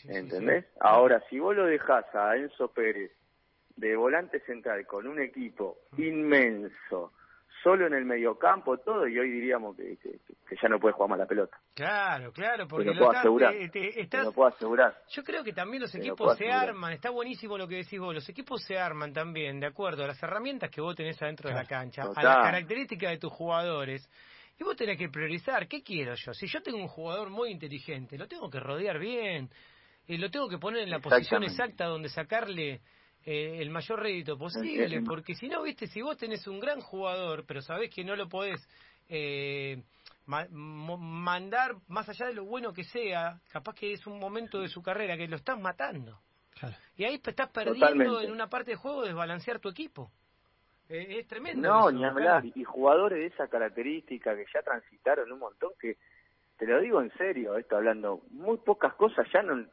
¿Entendés? 0.08 0.64
Ahora, 0.80 1.22
si 1.28 1.38
vos 1.38 1.54
lo 1.54 1.66
dejás 1.66 2.06
a 2.14 2.36
Enzo 2.36 2.68
Pérez 2.72 3.12
de 3.76 3.96
volante 3.96 4.40
central 4.40 4.86
con 4.86 5.06
un 5.06 5.20
equipo 5.20 5.78
mm. 5.92 6.02
inmenso, 6.02 7.12
solo 7.64 7.86
en 7.86 7.94
el 7.94 8.04
mediocampo, 8.04 8.76
todo, 8.76 9.08
y 9.08 9.18
hoy 9.18 9.30
diríamos 9.30 9.74
que, 9.74 9.96
que, 9.96 10.20
ya 10.60 10.68
no 10.68 10.78
puede 10.78 10.92
jugar 10.92 11.10
más 11.10 11.18
la 11.18 11.26
pelota. 11.26 11.58
Claro, 11.74 12.30
claro, 12.30 12.68
porque 12.68 12.90
lo, 12.90 12.98
puedo 12.98 13.10
asegurar. 13.10 13.54
lo 13.54 14.32
puedo 14.32 14.48
asegurar. 14.48 14.94
Yo 15.08 15.24
creo 15.24 15.42
que 15.42 15.54
también 15.54 15.82
los 15.82 15.94
equipos 15.94 16.36
se 16.36 16.52
arman, 16.52 16.92
está 16.92 17.08
buenísimo 17.08 17.56
lo 17.56 17.66
que 17.66 17.76
decís 17.76 17.98
vos, 17.98 18.14
los 18.14 18.28
equipos 18.28 18.62
se 18.62 18.78
arman 18.78 19.14
también 19.14 19.58
de 19.58 19.66
acuerdo 19.66 20.04
a 20.04 20.08
las 20.08 20.22
herramientas 20.22 20.70
que 20.70 20.82
vos 20.82 20.94
tenés 20.94 21.20
adentro 21.22 21.48
de 21.48 21.56
la 21.56 21.64
cancha, 21.64 22.02
a 22.02 22.22
las 22.22 22.36
características 22.36 23.12
de 23.12 23.18
tus 23.18 23.32
jugadores. 23.32 24.08
Y 24.60 24.62
vos 24.62 24.76
tenés 24.76 24.98
que 24.98 25.08
priorizar, 25.08 25.66
¿qué 25.66 25.82
quiero 25.82 26.14
yo? 26.14 26.32
Si 26.34 26.46
yo 26.46 26.62
tengo 26.62 26.78
un 26.78 26.86
jugador 26.86 27.30
muy 27.30 27.50
inteligente, 27.50 28.16
lo 28.16 28.28
tengo 28.28 28.48
que 28.50 28.60
rodear 28.60 29.00
bien, 29.00 29.50
y 30.06 30.18
lo 30.18 30.30
tengo 30.30 30.48
que 30.48 30.58
poner 30.58 30.82
en 30.82 30.90
la 30.90 31.00
posición 31.00 31.42
exacta 31.42 31.86
donde 31.86 32.10
sacarle 32.10 32.82
eh, 33.26 33.58
el 33.60 33.70
mayor 33.70 34.00
rédito 34.00 34.36
posible, 34.36 35.02
porque 35.02 35.34
si 35.34 35.48
no, 35.48 35.62
viste, 35.62 35.86
si 35.86 36.02
vos 36.02 36.16
tenés 36.16 36.46
un 36.46 36.60
gran 36.60 36.80
jugador, 36.80 37.44
pero 37.46 37.62
sabés 37.62 37.90
que 37.90 38.04
no 38.04 38.16
lo 38.16 38.28
podés 38.28 38.60
eh, 39.08 39.82
mandar 40.26 41.76
más 41.88 42.08
allá 42.08 42.26
de 42.26 42.34
lo 42.34 42.44
bueno 42.44 42.72
que 42.72 42.84
sea, 42.84 43.40
capaz 43.50 43.74
que 43.74 43.92
es 43.92 44.06
un 44.06 44.18
momento 44.18 44.60
de 44.60 44.68
su 44.68 44.82
carrera 44.82 45.16
que 45.16 45.26
lo 45.28 45.36
estás 45.36 45.58
matando. 45.58 46.20
Y 46.96 47.04
ahí 47.04 47.20
estás 47.22 47.50
perdiendo 47.50 48.20
en 48.20 48.30
una 48.30 48.48
parte 48.48 48.72
de 48.72 48.76
juego 48.76 49.02
desbalancear 49.02 49.58
tu 49.58 49.68
equipo. 49.68 50.10
Eh, 50.88 51.20
es 51.20 51.26
tremendo. 51.26 51.66
No, 51.66 51.90
ni 51.90 52.04
hablar. 52.04 52.44
Y 52.54 52.62
jugadores 52.62 53.18
de 53.18 53.26
esa 53.26 53.48
característica 53.48 54.36
que 54.36 54.44
ya 54.52 54.62
transitaron 54.62 55.32
un 55.32 55.38
montón, 55.38 55.72
que 55.80 55.96
te 56.58 56.66
lo 56.66 56.80
digo 56.80 57.00
en 57.00 57.10
serio, 57.16 57.56
esto 57.56 57.76
hablando, 57.76 58.20
muy 58.30 58.58
pocas 58.58 58.94
cosas 58.94 59.26
ya 59.32 59.42
no 59.42 59.66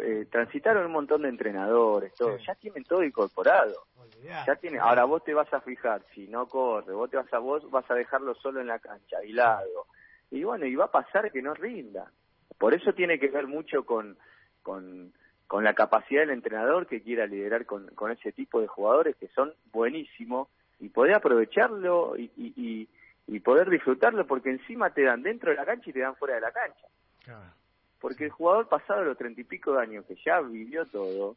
eh, 0.00 0.26
transitaron 0.30 0.86
un 0.86 0.92
montón 0.92 1.22
de 1.22 1.28
entrenadores, 1.28 2.14
todo, 2.14 2.36
ya 2.38 2.54
tienen 2.54 2.84
todo 2.84 3.02
incorporado. 3.02 3.86
Ya 4.22 4.56
tiene, 4.56 4.78
ahora 4.78 5.04
vos 5.04 5.22
te 5.24 5.34
vas 5.34 5.52
a 5.52 5.60
fijar, 5.60 6.02
si 6.14 6.26
no 6.26 6.46
corre, 6.48 6.94
vos 6.94 7.10
te 7.10 7.16
vas 7.16 7.32
a 7.32 7.38
vos 7.38 7.70
vas 7.70 7.88
a 7.90 7.94
dejarlo 7.94 8.34
solo 8.34 8.60
en 8.60 8.66
la 8.68 8.78
cancha, 8.78 9.18
aislado. 9.18 9.86
Y 10.30 10.42
bueno, 10.42 10.64
y 10.66 10.74
va 10.74 10.86
a 10.86 10.90
pasar 10.90 11.30
que 11.30 11.42
no 11.42 11.54
rinda. 11.54 12.10
Por 12.58 12.74
eso 12.74 12.92
tiene 12.94 13.18
que 13.18 13.28
ver 13.28 13.46
mucho 13.46 13.84
con 13.84 14.16
con, 14.62 15.12
con 15.46 15.62
la 15.62 15.74
capacidad 15.74 16.22
del 16.22 16.30
entrenador 16.30 16.86
que 16.86 17.02
quiera 17.02 17.26
liderar 17.26 17.66
con, 17.66 17.86
con 17.94 18.10
ese 18.10 18.32
tipo 18.32 18.60
de 18.60 18.66
jugadores 18.66 19.14
que 19.16 19.28
son 19.28 19.52
buenísimos 19.70 20.48
y 20.80 20.88
poder 20.88 21.14
aprovecharlo 21.14 22.16
y, 22.16 22.32
y, 22.36 22.88
y, 23.28 23.40
poder 23.40 23.70
disfrutarlo 23.70 24.26
porque 24.26 24.50
encima 24.50 24.90
te 24.90 25.02
dan 25.02 25.22
dentro 25.22 25.50
de 25.50 25.56
la 25.56 25.64
cancha 25.64 25.90
y 25.90 25.92
te 25.92 26.00
dan 26.00 26.16
fuera 26.16 26.34
de 26.34 26.40
la 26.40 26.52
cancha. 26.52 26.86
Claro 27.22 27.65
porque 28.06 28.26
el 28.26 28.30
jugador 28.30 28.68
pasado 28.68 29.02
los 29.02 29.18
treinta 29.18 29.40
y 29.40 29.44
pico 29.44 29.72
de 29.72 29.82
años 29.82 30.04
que 30.06 30.14
ya 30.24 30.40
vivió 30.40 30.86
todo, 30.86 31.34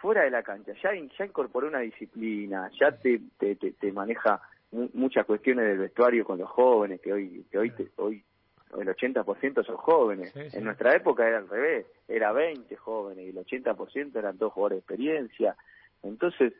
fuera 0.00 0.22
de 0.22 0.30
la 0.30 0.44
cancha, 0.44 0.72
ya, 0.80 0.90
ya 0.94 1.24
incorporó 1.24 1.66
una 1.66 1.80
disciplina, 1.80 2.70
ya 2.78 2.92
te, 2.92 3.20
te, 3.36 3.56
te, 3.56 3.90
maneja 3.92 4.40
muchas 4.70 5.26
cuestiones 5.26 5.66
del 5.66 5.78
vestuario 5.78 6.24
con 6.24 6.38
los 6.38 6.48
jóvenes, 6.50 7.00
que 7.00 7.12
hoy, 7.12 7.44
que 7.50 7.58
hoy, 7.58 7.72
hoy 7.96 8.24
el 8.78 8.86
80% 8.86 9.66
son 9.66 9.76
jóvenes. 9.76 10.32
En 10.36 10.62
nuestra 10.62 10.94
época 10.94 11.26
era 11.26 11.38
al 11.38 11.48
revés, 11.48 11.86
era 12.06 12.30
20 12.30 12.76
jóvenes 12.76 13.26
y 13.26 13.30
el 13.30 13.44
80% 13.44 14.14
eran 14.14 14.38
dos 14.38 14.52
jugadores 14.52 14.76
de 14.76 14.80
experiencia. 14.94 15.56
Entonces, 16.04 16.52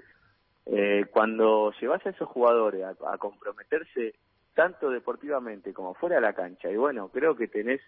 eh, 0.66 1.04
cuando 1.12 1.72
llevas 1.80 2.04
a 2.04 2.10
esos 2.10 2.28
jugadores 2.28 2.82
a, 2.82 2.96
a 3.12 3.18
comprometerse 3.18 4.16
tanto 4.54 4.90
deportivamente 4.90 5.72
como 5.72 5.94
fuera 5.94 6.16
de 6.16 6.22
la 6.22 6.32
cancha, 6.32 6.68
y 6.72 6.76
bueno, 6.76 7.08
creo 7.10 7.36
que 7.36 7.46
tenés 7.46 7.80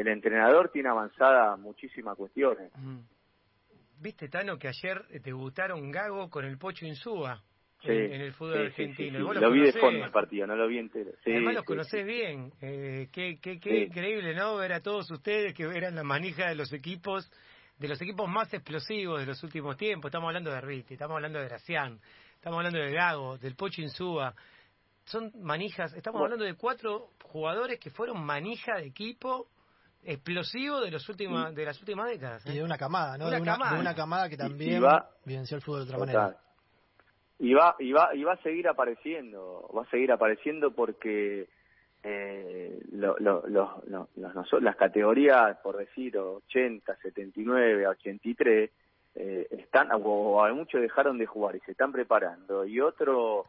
el 0.00 0.08
entrenador 0.08 0.70
tiene 0.70 0.88
avanzada 0.88 1.56
muchísimas 1.56 2.16
cuestiones. 2.16 2.70
Viste, 4.00 4.28
Tano, 4.28 4.56
que 4.56 4.68
ayer 4.68 5.04
debutaron 5.24 5.90
Gago 5.90 6.30
con 6.30 6.44
el 6.44 6.56
Pocho 6.56 6.86
Insúa 6.86 7.42
en, 7.82 8.20
el 8.20 8.32
fútbol 8.32 8.66
argentino. 8.66 9.32
lo, 9.32 9.50
vi 9.50 9.62
de 9.62 9.72
fondo 9.72 10.04
el 10.04 10.10
partido, 10.10 10.46
no 10.46 10.56
lo 10.56 10.68
vi 10.68 10.78
entero. 10.78 11.12
Además 11.26 11.54
los 11.54 11.64
conocés 11.64 12.06
bien. 12.06 12.52
Eh, 12.60 13.08
qué 13.12 13.38
qué, 13.40 13.58
qué 13.58 13.84
increíble, 13.84 14.34
¿no? 14.34 14.56
Ver 14.56 14.72
a 14.72 14.80
todos 14.80 15.10
ustedes 15.10 15.54
que 15.54 15.64
eran 15.64 15.94
la 15.94 16.04
manija 16.04 16.48
de 16.48 16.54
los 16.54 16.72
equipos, 16.72 17.30
de 17.78 17.88
los 17.88 18.00
equipos 18.00 18.28
más 18.28 18.52
explosivos 18.52 19.20
de 19.20 19.26
los 19.26 19.42
últimos 19.42 19.76
tiempos. 19.76 20.08
Estamos 20.08 20.28
hablando 20.28 20.50
de 20.50 20.60
Riti, 20.60 20.94
estamos 20.94 21.16
hablando 21.16 21.38
de 21.40 21.46
Gracián, 21.46 22.00
estamos 22.34 22.58
hablando 22.58 22.78
de 22.78 22.92
Gago, 22.92 23.38
del 23.38 23.54
Pocho 23.54 23.82
Insúa. 23.82 24.34
Son 25.04 25.32
manijas, 25.40 25.92
estamos 25.94 26.20
hablando 26.22 26.44
de 26.44 26.54
cuatro 26.54 27.10
jugadores 27.22 27.78
que 27.80 27.90
fueron 27.90 28.24
manija 28.24 28.76
de 28.76 28.86
equipo 28.86 29.48
explosivo 30.04 30.80
de 30.80 30.90
los 30.90 31.08
últimos 31.08 31.54
de 31.54 31.64
las 31.64 31.78
últimas 31.80 32.08
décadas. 32.08 32.46
Y 32.46 32.52
de 32.52 32.58
¿eh? 32.58 32.62
una 32.62 32.78
camada, 32.78 33.18
¿no? 33.18 33.30
de, 33.30 33.40
una, 33.40 33.94
camada. 33.94 34.28
que 34.28 34.36
también 34.36 34.82
vivenció 35.24 35.56
el 35.56 35.62
fútbol 35.62 35.80
de 35.80 35.84
otra 35.84 35.98
manera. 35.98 36.36
Y 37.40 37.54
va, 37.54 37.76
y, 37.78 37.92
va, 37.92 38.14
y 38.14 38.24
va 38.24 38.32
a 38.32 38.42
seguir 38.42 38.66
apareciendo, 38.66 39.70
va 39.76 39.82
a 39.82 39.90
seguir 39.90 40.10
apareciendo 40.10 40.72
porque 40.72 41.48
eh, 42.02 42.80
lo, 42.92 43.16
lo, 43.18 43.44
las 44.60 44.76
categorías, 44.76 45.56
por 45.58 45.76
decir, 45.76 46.16
80, 46.16 46.96
79, 46.96 47.86
83, 47.86 48.70
eh, 49.14 49.46
están, 49.50 49.88
o, 49.92 50.44
a 50.44 50.52
muchos 50.52 50.80
dejaron 50.80 51.18
de 51.18 51.26
jugar 51.26 51.56
y 51.56 51.60
se 51.60 51.72
están 51.72 51.92
preparando, 51.92 52.64
y 52.64 52.80
otros 52.80 53.46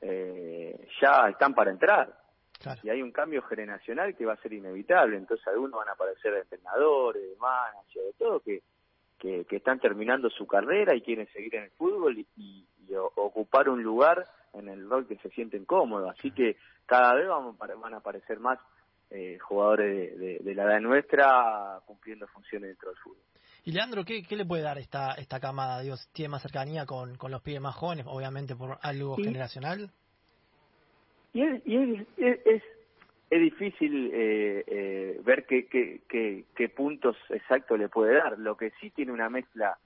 eh, 0.00 0.88
ya 1.00 1.28
están 1.28 1.54
para 1.54 1.70
entrar. 1.70 2.14
Y 2.82 2.90
hay 2.90 3.02
un 3.02 3.12
cambio 3.12 3.42
generacional 3.42 4.14
que 4.14 4.26
va 4.26 4.34
a 4.34 4.42
ser 4.42 4.52
inevitable. 4.52 5.16
Entonces, 5.16 5.46
algunos 5.48 5.78
van 5.78 5.88
a 5.88 5.92
aparecer 5.92 6.34
entrenadores, 6.34 7.38
managers, 7.38 8.06
de 8.06 8.12
todo, 8.18 8.40
que, 8.40 8.62
que, 9.18 9.56
están 9.56 9.80
terminando 9.80 10.28
su 10.30 10.46
carrera 10.46 10.94
y 10.94 11.00
quieren 11.00 11.26
seguir 11.32 11.54
en 11.56 11.64
el 11.64 11.70
fútbol 11.70 12.18
y, 12.36 12.66
ocupar 13.14 13.68
un 13.68 13.84
lugar 13.84 14.26
en 14.52 14.68
el 14.68 14.90
rol 14.90 15.06
que 15.06 15.16
se 15.18 15.30
sienten 15.30 15.64
cómodos. 15.64 16.10
Así 16.18 16.32
que 16.32 16.56
cada 16.86 17.14
vez 17.14 17.28
van, 17.28 17.56
van 17.56 17.94
a 17.94 17.98
aparecer 17.98 18.40
más 18.40 18.58
eh, 19.10 19.38
jugadores 19.38 20.18
de, 20.18 20.54
la 20.54 20.64
edad 20.64 20.80
nuestra 20.80 21.80
cumpliendo 21.86 22.26
funciones 22.26 22.70
dentro 22.70 22.88
del 22.90 22.98
fútbol. 22.98 23.22
Y 23.62 23.70
Leandro, 23.70 24.04
¿qué, 24.04 24.24
qué 24.24 24.34
le 24.34 24.44
puede 24.44 24.64
dar 24.64 24.78
esta 24.78 25.12
esta 25.12 25.38
camada? 25.38 25.82
Dios, 25.82 26.08
¿Tiene 26.12 26.30
más 26.30 26.42
cercanía 26.42 26.84
con, 26.84 27.16
con 27.16 27.30
los 27.30 27.42
pibes 27.42 27.60
más 27.60 27.76
jóvenes, 27.76 28.06
obviamente 28.08 28.56
por 28.56 28.78
algo 28.82 29.14
generacional? 29.16 29.92
Y 31.32 31.42
es, 31.42 32.06
es, 32.16 32.62
es, 33.30 33.40
difícil 33.40 34.10
eh, 34.12 34.64
eh, 34.66 35.20
ver 35.22 35.46
qué, 35.46 35.66
qué, 35.66 36.00
qué, 36.54 36.68
puntos 36.68 37.16
exactos 37.28 37.78
le 37.78 37.88
puede 37.88 38.14
dar. 38.14 38.38
Lo 38.38 38.56
que 38.56 38.72
sí 38.80 38.90
tiene 38.90 39.12
una 39.12 39.28
mezcla. 39.28 39.78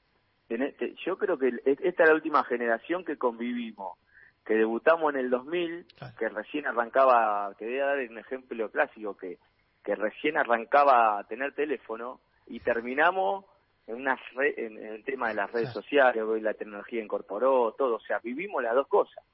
Yo 1.04 1.18
creo 1.18 1.38
que 1.38 1.52
esta 1.64 2.02
es 2.02 2.08
la 2.08 2.14
última 2.14 2.44
generación 2.44 3.04
que 3.04 3.16
convivimos 3.16 3.98
que 4.44 4.54
debutamos 4.54 5.14
en 5.14 5.20
el 5.20 5.30
2000, 5.30 5.86
que 6.18 6.28
recién 6.28 6.66
arrancaba, 6.66 7.52
te 7.58 7.64
voy 7.64 7.78
a 7.78 7.86
dar 7.86 7.98
un 7.98 8.18
ejemplo 8.18 8.70
clásico, 8.70 9.16
que, 9.16 9.38
que 9.82 9.94
recién 9.94 10.36
arrancaba 10.36 11.18
a 11.18 11.24
tener 11.24 11.54
teléfono 11.54 12.20
y 12.46 12.60
terminamos 12.60 13.46
en, 13.86 13.96
una 13.96 14.18
en, 14.38 14.76
el 14.78 15.04
tema 15.04 15.28
de 15.28 15.34
las 15.34 15.50
redes 15.50 15.72
sociales, 15.72 16.22
la 16.42 16.54
tecnología 16.54 17.02
incorporó 17.02 17.72
todo, 17.72 17.96
o 17.96 18.00
sea, 18.00 18.18
vivimos 18.18 18.62
las 18.62 18.74
dos 18.74 18.86
cosas. 18.86 19.24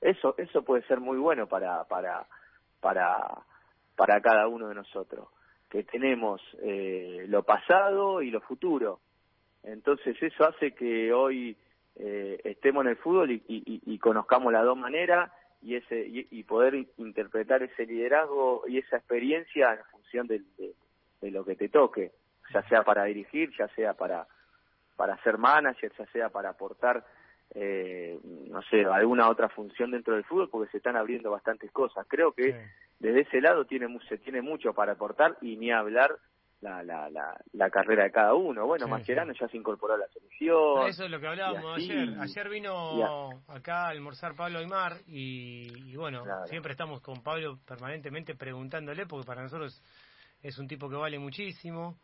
Eso 0.00 0.34
eso 0.38 0.62
puede 0.62 0.82
ser 0.82 1.00
muy 1.00 1.18
bueno 1.18 1.46
para 1.46 1.84
para 1.84 2.26
para 2.80 3.42
para 3.96 4.20
cada 4.20 4.46
uno 4.46 4.68
de 4.68 4.76
nosotros, 4.76 5.28
que 5.68 5.82
tenemos 5.82 6.40
eh, 6.62 7.26
lo 7.28 7.42
pasado 7.42 8.22
y 8.22 8.30
lo 8.30 8.40
futuro. 8.40 9.00
Entonces 9.64 10.16
eso 10.22 10.44
hace 10.44 10.72
que 10.72 11.12
hoy 11.12 11.56
eh, 11.96 12.40
estemos 12.44 12.84
en 12.84 12.90
el 12.90 12.96
fútbol 12.96 13.32
y, 13.32 13.42
y, 13.48 13.98
conozcamos 13.98 14.52
las 14.52 14.62
dos 14.62 14.78
maneras 14.78 15.32
y 15.60 15.74
ese 15.74 16.06
y, 16.06 16.42
poder 16.44 16.86
interpretar 16.96 17.64
ese 17.64 17.86
liderazgo 17.86 18.62
y 18.68 18.78
esa 18.78 18.98
experiencia 18.98 19.72
en 19.72 19.84
función 19.90 20.28
de, 20.28 20.42
de, 21.20 21.30
lo 21.32 21.44
que 21.44 21.56
te 21.56 21.68
toque, 21.68 22.12
ya 22.54 22.62
sea 22.68 22.84
para 22.84 23.02
dirigir, 23.04 23.50
ya 23.58 23.66
sea 23.74 23.94
para 23.94 24.28
para 24.94 25.20
ser 25.24 25.38
manager, 25.38 25.92
ya 25.98 26.06
sea 26.06 26.28
para 26.28 26.50
aportar 26.50 27.04
eh, 27.54 28.18
no 28.50 28.62
sé 28.62 28.84
alguna 28.84 29.28
otra 29.28 29.48
función 29.48 29.90
dentro 29.90 30.14
del 30.14 30.24
fútbol, 30.24 30.48
porque 30.50 30.70
se 30.70 30.76
están 30.78 30.96
abriendo 30.96 31.30
bastantes 31.30 31.70
cosas. 31.72 32.06
Creo 32.08 32.32
que 32.32 32.66
desde 32.98 33.20
ese 33.20 33.40
lado 33.40 33.64
tiene 33.64 33.86
se 34.08 34.18
tiene 34.18 34.42
mucho 34.42 34.72
para 34.72 34.92
aportar 34.92 35.36
y 35.40 35.56
ni 35.56 35.70
hablar 35.70 36.10
la, 36.60 36.82
la, 36.82 37.08
la, 37.08 37.40
la 37.52 37.70
carrera 37.70 38.04
de 38.04 38.10
cada 38.10 38.34
uno. 38.34 38.66
Bueno, 38.66 38.88
Mascherano 38.88 39.32
ya 39.32 39.48
se 39.48 39.56
incorporó 39.56 39.94
a 39.94 39.98
la 39.98 40.08
selección. 40.08 40.86
Eso 40.88 41.04
es 41.04 41.10
lo 41.10 41.20
que 41.20 41.26
hablábamos 41.28 41.76
ayer. 41.76 42.16
Ayer 42.20 42.48
vino 42.48 43.30
acá 43.48 43.86
a 43.86 43.90
almorzar 43.90 44.34
Pablo 44.34 44.58
Aymar 44.58 44.94
y, 45.06 45.92
y 45.92 45.96
bueno, 45.96 46.24
siempre 46.46 46.72
estamos 46.72 47.00
con 47.00 47.22
Pablo 47.22 47.58
permanentemente 47.66 48.34
preguntándole 48.34 49.06
porque 49.06 49.26
para 49.26 49.42
nosotros 49.42 49.80
es 50.42 50.58
un 50.58 50.66
tipo 50.66 50.88
que 50.88 50.96
vale 50.96 51.18
muchísimo. 51.18 51.96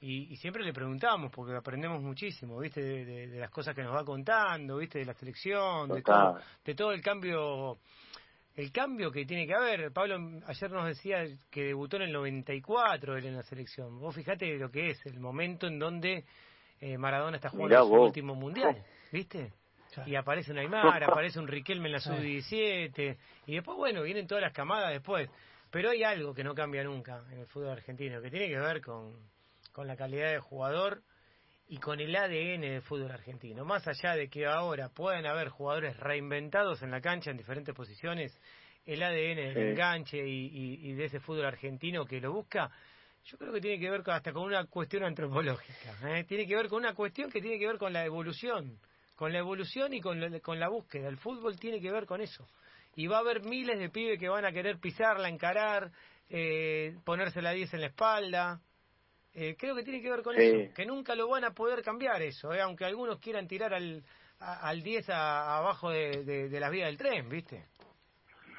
Y, 0.00 0.32
y 0.32 0.36
siempre 0.36 0.64
le 0.64 0.72
preguntamos 0.72 1.30
porque 1.32 1.56
aprendemos 1.56 2.00
muchísimo, 2.00 2.58
¿viste? 2.60 2.80
De, 2.80 3.26
de, 3.26 3.38
las 3.38 3.50
cosas 3.50 3.74
que 3.74 3.82
nos 3.82 3.94
va 3.94 4.04
contando, 4.04 4.76
¿viste? 4.76 5.00
De 5.00 5.04
la 5.04 5.14
selección, 5.14 5.88
de 5.88 6.02
todo, 6.02 6.38
de 6.64 6.74
todo 6.74 6.92
el 6.92 7.00
cambio 7.00 7.78
el 8.58 8.72
cambio 8.72 9.12
que 9.12 9.24
tiene 9.24 9.46
que 9.46 9.54
haber. 9.54 9.92
Pablo 9.92 10.16
ayer 10.46 10.70
nos 10.70 10.86
decía 10.86 11.24
que 11.48 11.62
debutó 11.62 11.96
en 11.96 12.02
el 12.02 12.12
94 12.12 13.16
él 13.16 13.26
en 13.26 13.36
la 13.36 13.44
selección. 13.44 14.00
Vos 14.00 14.14
fijate 14.16 14.58
lo 14.58 14.68
que 14.68 14.90
es 14.90 15.06
el 15.06 15.20
momento 15.20 15.68
en 15.68 15.78
donde 15.78 16.24
eh, 16.80 16.98
Maradona 16.98 17.36
está 17.36 17.50
jugando 17.50 17.86
su 17.86 17.94
último 17.94 18.34
mundial, 18.34 18.84
¿viste? 19.12 19.52
Y 20.06 20.16
aparece 20.16 20.50
un 20.50 20.58
Aymar, 20.58 21.02
aparece 21.04 21.38
un 21.38 21.46
Riquelme 21.46 21.86
en 21.86 21.92
la 21.92 22.00
sub-17, 22.00 23.16
y 23.46 23.54
después, 23.54 23.76
bueno, 23.76 24.02
vienen 24.02 24.26
todas 24.26 24.42
las 24.42 24.52
camadas 24.52 24.90
después. 24.90 25.30
Pero 25.70 25.90
hay 25.90 26.02
algo 26.02 26.34
que 26.34 26.42
no 26.42 26.54
cambia 26.54 26.82
nunca 26.82 27.22
en 27.30 27.40
el 27.40 27.46
fútbol 27.46 27.70
argentino, 27.70 28.20
que 28.20 28.30
tiene 28.30 28.48
que 28.48 28.58
ver 28.58 28.80
con, 28.80 29.14
con 29.78 29.86
la 29.86 29.94
calidad 29.94 30.32
de 30.32 30.40
jugador 30.40 31.04
y 31.68 31.76
con 31.78 32.00
el 32.00 32.16
ADN 32.16 32.62
del 32.62 32.82
fútbol 32.82 33.12
argentino. 33.12 33.64
Más 33.64 33.86
allá 33.86 34.16
de 34.16 34.28
que 34.28 34.44
ahora 34.44 34.88
puedan 34.88 35.24
haber 35.24 35.50
jugadores 35.50 35.96
reinventados 35.98 36.82
en 36.82 36.90
la 36.90 37.00
cancha 37.00 37.30
en 37.30 37.36
diferentes 37.36 37.72
posiciones, 37.76 38.36
el 38.84 39.00
ADN 39.00 39.36
del 39.36 39.56
enganche 39.56 40.18
y, 40.18 40.92
de 40.94 41.04
ese 41.04 41.20
fútbol 41.20 41.44
argentino 41.44 42.04
que 42.06 42.20
lo 42.20 42.32
busca, 42.32 42.72
yo 43.22 43.38
creo 43.38 43.52
que 43.52 43.60
tiene 43.60 43.78
que 43.78 43.88
ver 43.88 44.02
hasta 44.06 44.32
con 44.32 44.46
una 44.46 44.64
cuestión 44.64 45.04
antropológica. 45.04 45.94
¿eh? 46.08 46.24
Tiene 46.24 46.44
que 46.44 46.56
ver 46.56 46.66
con 46.66 46.80
una 46.80 46.94
cuestión 46.94 47.30
que 47.30 47.40
tiene 47.40 47.56
que 47.56 47.68
ver 47.68 47.78
con 47.78 47.92
la 47.92 48.04
evolución. 48.04 48.80
Con 49.14 49.32
la 49.32 49.38
evolución 49.38 49.94
y 49.94 50.00
con, 50.00 50.40
con 50.40 50.58
la 50.58 50.68
búsqueda. 50.68 51.06
El 51.06 51.18
fútbol 51.18 51.56
tiene 51.56 51.80
que 51.80 51.92
ver 51.92 52.04
con 52.04 52.20
eso. 52.20 52.48
Y 52.96 53.06
va 53.06 53.18
a 53.18 53.20
haber 53.20 53.44
miles 53.44 53.78
de 53.78 53.90
pibes 53.90 54.18
que 54.18 54.28
van 54.28 54.44
a 54.44 54.50
querer 54.50 54.80
pisarla, 54.80 55.28
encarar, 55.28 55.92
eh, 56.30 56.96
ponerse 57.04 57.40
la 57.40 57.52
10 57.52 57.74
en 57.74 57.80
la 57.82 57.86
espalda. 57.86 58.60
Eh, 59.40 59.54
creo 59.56 59.76
que 59.76 59.84
tiene 59.84 60.02
que 60.02 60.10
ver 60.10 60.22
con 60.22 60.34
eso, 60.34 60.74
que 60.74 60.84
nunca 60.84 61.14
lo 61.14 61.28
van 61.28 61.44
a 61.44 61.52
poder 61.52 61.80
cambiar 61.80 62.20
eso, 62.22 62.52
eh, 62.52 62.60
aunque 62.60 62.84
algunos 62.84 63.20
quieran 63.20 63.46
tirar 63.46 63.72
al, 63.72 64.02
al 64.40 64.82
10 64.82 65.10
abajo 65.10 65.90
de, 65.90 66.24
de, 66.24 66.58
las 66.58 66.72
vías 66.72 66.88
del 66.88 66.96
tren, 66.96 67.28
¿viste? 67.28 67.64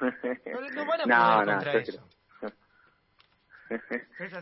No, 0.00 0.86
van 0.86 1.12
a 1.12 1.34
poder 1.34 1.46
contra 1.46 1.72
eso. 1.74 2.02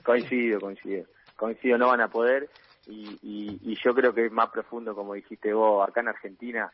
coincido, 0.05 0.61
coincido. 0.61 1.07
Coincido, 1.35 1.77
no 1.77 1.89
van 1.89 2.03
a 2.03 2.09
poder 2.09 2.49
y, 2.87 3.19
y, 3.21 3.77
yo 3.85 3.93
creo 3.93 4.15
que 4.15 4.27
es 4.27 4.33
más 4.33 4.51
profundo, 4.51 4.95
como 4.95 5.15
dijiste 5.15 5.53
vos, 5.53 5.89
acá 5.89 6.03
en 6.03 6.09
Argentina 6.09 6.73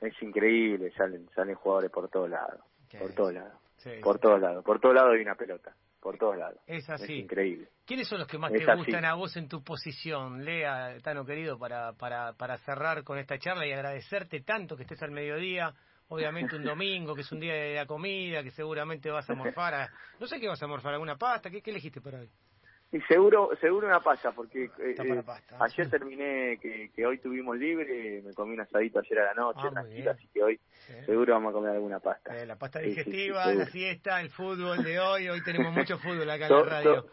es 0.00 0.14
increíble, 0.22 0.90
salen 0.96 1.28
salen 1.34 1.56
jugadores 1.56 1.90
por 1.90 2.08
todos 2.08 2.30
lados, 2.30 2.60
por 2.98 3.12
todos 3.12 3.34
lados, 3.34 3.60
por 4.02 4.18
todos 4.18 4.40
lados, 4.40 4.64
por 4.64 4.80
todos 4.80 4.94
lados 4.94 5.12
hay 5.14 5.20
una 5.20 5.34
pelota 5.34 5.74
por 6.08 6.16
todos 6.16 6.38
lados. 6.38 6.58
Es 6.66 6.88
así. 6.88 7.04
Es 7.04 7.24
increíble. 7.24 7.68
¿Quiénes 7.84 8.08
son 8.08 8.20
los 8.20 8.26
que 8.26 8.38
más 8.38 8.50
te 8.50 8.64
gustan 8.64 9.04
a 9.04 9.12
vos 9.12 9.36
en 9.36 9.46
tu 9.46 9.62
posición? 9.62 10.42
Lea, 10.42 10.96
Tano 11.02 11.22
querido, 11.22 11.58
para, 11.58 11.92
para, 11.92 12.32
para 12.32 12.56
cerrar 12.56 13.04
con 13.04 13.18
esta 13.18 13.38
charla 13.38 13.66
y 13.66 13.72
agradecerte 13.72 14.40
tanto 14.40 14.74
que 14.74 14.84
estés 14.84 15.02
al 15.02 15.10
mediodía. 15.10 15.74
Obviamente 16.08 16.56
un 16.56 16.64
domingo, 16.64 17.14
que 17.14 17.20
es 17.20 17.30
un 17.30 17.40
día 17.40 17.52
de 17.52 17.74
la 17.74 17.84
comida, 17.84 18.42
que 18.42 18.50
seguramente 18.50 19.10
vas 19.10 19.28
a 19.28 19.34
morfar. 19.34 19.90
no 20.18 20.26
sé 20.26 20.40
qué 20.40 20.48
vas 20.48 20.62
a 20.62 20.66
morfar, 20.66 20.94
alguna 20.94 21.18
pasta. 21.18 21.50
¿Qué, 21.50 21.60
qué 21.60 21.72
elegiste 21.72 22.00
por 22.00 22.14
hoy? 22.14 22.30
Y 22.90 23.00
seguro, 23.02 23.50
seguro 23.60 23.86
una 23.86 24.00
pasta, 24.00 24.32
porque 24.32 24.64
eh, 24.64 24.94
eh, 24.96 25.24
ayer 25.60 25.90
terminé 25.90 26.58
que, 26.58 26.90
que, 26.96 27.04
hoy 27.04 27.18
tuvimos 27.18 27.58
libre, 27.58 28.22
me 28.22 28.32
comí 28.32 28.54
un 28.54 28.62
asadito 28.62 29.00
ayer 29.00 29.18
a 29.18 29.24
la 29.26 29.34
noche, 29.34 29.60
ah, 29.62 29.70
tranquilo, 29.70 30.10
así 30.10 30.26
que 30.32 30.42
hoy 30.42 30.60
seguro 31.04 31.34
vamos 31.34 31.50
a 31.50 31.52
comer 31.52 31.72
alguna 31.72 32.00
pasta. 32.00 32.34
Eh, 32.34 32.46
la 32.46 32.56
pasta 32.56 32.78
digestiva, 32.78 33.52
la 33.52 33.66
fiesta, 33.66 34.22
el 34.22 34.30
fútbol 34.30 34.82
de 34.82 34.98
hoy, 34.98 35.28
hoy 35.28 35.42
tenemos 35.44 35.74
mucho 35.74 35.98
fútbol 35.98 36.30
acá 36.30 36.46
en 36.46 36.52
la 36.52 36.62
radio. 36.62 37.06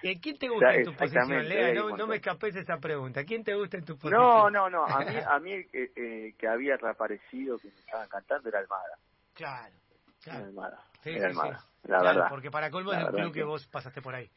¿Quién 0.00 0.38
te 0.38 0.48
gusta 0.48 0.74
en 0.74 0.84
tu 0.84 0.94
posición, 0.94 1.46
Lea? 1.46 1.74
No, 1.74 1.94
no, 1.94 2.06
me 2.06 2.16
escapes 2.16 2.56
esa 2.56 2.78
pregunta. 2.78 3.22
¿Quién 3.22 3.44
te 3.44 3.54
gusta 3.54 3.76
en 3.76 3.84
tu 3.84 3.98
posición? 3.98 4.22
No, 4.22 4.48
no, 4.48 4.70
no. 4.70 4.86
A 4.86 5.04
mí, 5.04 5.14
a 5.18 5.38
mí 5.38 5.64
que 5.68 6.48
había 6.48 6.78
reaparecido, 6.78 7.58
que 7.58 7.68
me 7.68 7.74
estaban 7.74 8.08
cantando, 8.08 8.48
era 8.48 8.60
Almada. 8.60 8.96
Claro, 9.34 9.74
claro. 10.22 10.38
Era 10.38 10.48
Almada. 10.48 10.84
Era 11.04 11.28
Almada, 11.28 11.66
la 11.82 12.02
verdad. 12.02 12.26
Porque 12.30 12.50
para 12.50 12.70
colmo 12.70 12.94
es 12.94 13.00
el 13.00 13.08
club 13.08 13.34
que 13.34 13.44
vos 13.44 13.66
pasaste 13.66 14.00
por 14.00 14.14
ahí. 14.14 14.30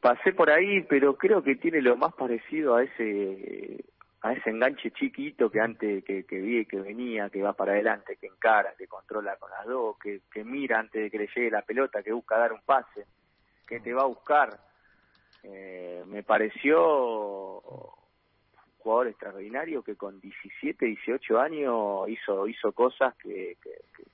Pasé 0.00 0.32
por 0.32 0.50
ahí, 0.50 0.82
pero 0.82 1.16
creo 1.16 1.42
que 1.42 1.56
tiene 1.56 1.80
lo 1.80 1.96
más 1.96 2.12
parecido 2.14 2.76
a 2.76 2.82
ese 2.82 3.84
a 4.22 4.34
ese 4.34 4.50
enganche 4.50 4.90
chiquito 4.90 5.50
que 5.50 5.60
antes 5.60 6.04
que, 6.04 6.24
que 6.24 6.40
vi 6.40 6.66
que 6.66 6.78
venía, 6.78 7.30
que 7.30 7.40
va 7.40 7.54
para 7.54 7.72
adelante, 7.72 8.16
que 8.16 8.26
encara, 8.26 8.74
que 8.76 8.86
controla 8.86 9.36
con 9.36 9.50
las 9.50 9.64
dos, 9.64 9.96
que, 9.98 10.20
que 10.30 10.44
mira 10.44 10.78
antes 10.78 11.02
de 11.02 11.10
que 11.10 11.18
le 11.18 11.26
llegue 11.28 11.50
la 11.50 11.62
pelota, 11.62 12.02
que 12.02 12.12
busca 12.12 12.36
dar 12.36 12.52
un 12.52 12.60
pase, 12.60 13.06
que 13.66 13.80
te 13.80 13.94
va 13.94 14.02
a 14.02 14.06
buscar. 14.06 14.60
Eh, 15.42 16.04
me 16.06 16.22
pareció 16.22 17.60
un 17.60 17.92
jugador 18.76 19.08
extraordinario 19.08 19.82
que 19.82 19.96
con 19.96 20.20
17, 20.20 20.84
18 20.84 21.40
años 21.40 22.06
hizo 22.08 22.46
hizo 22.46 22.72
cosas 22.72 23.14
que, 23.16 23.56
que 23.62 24.04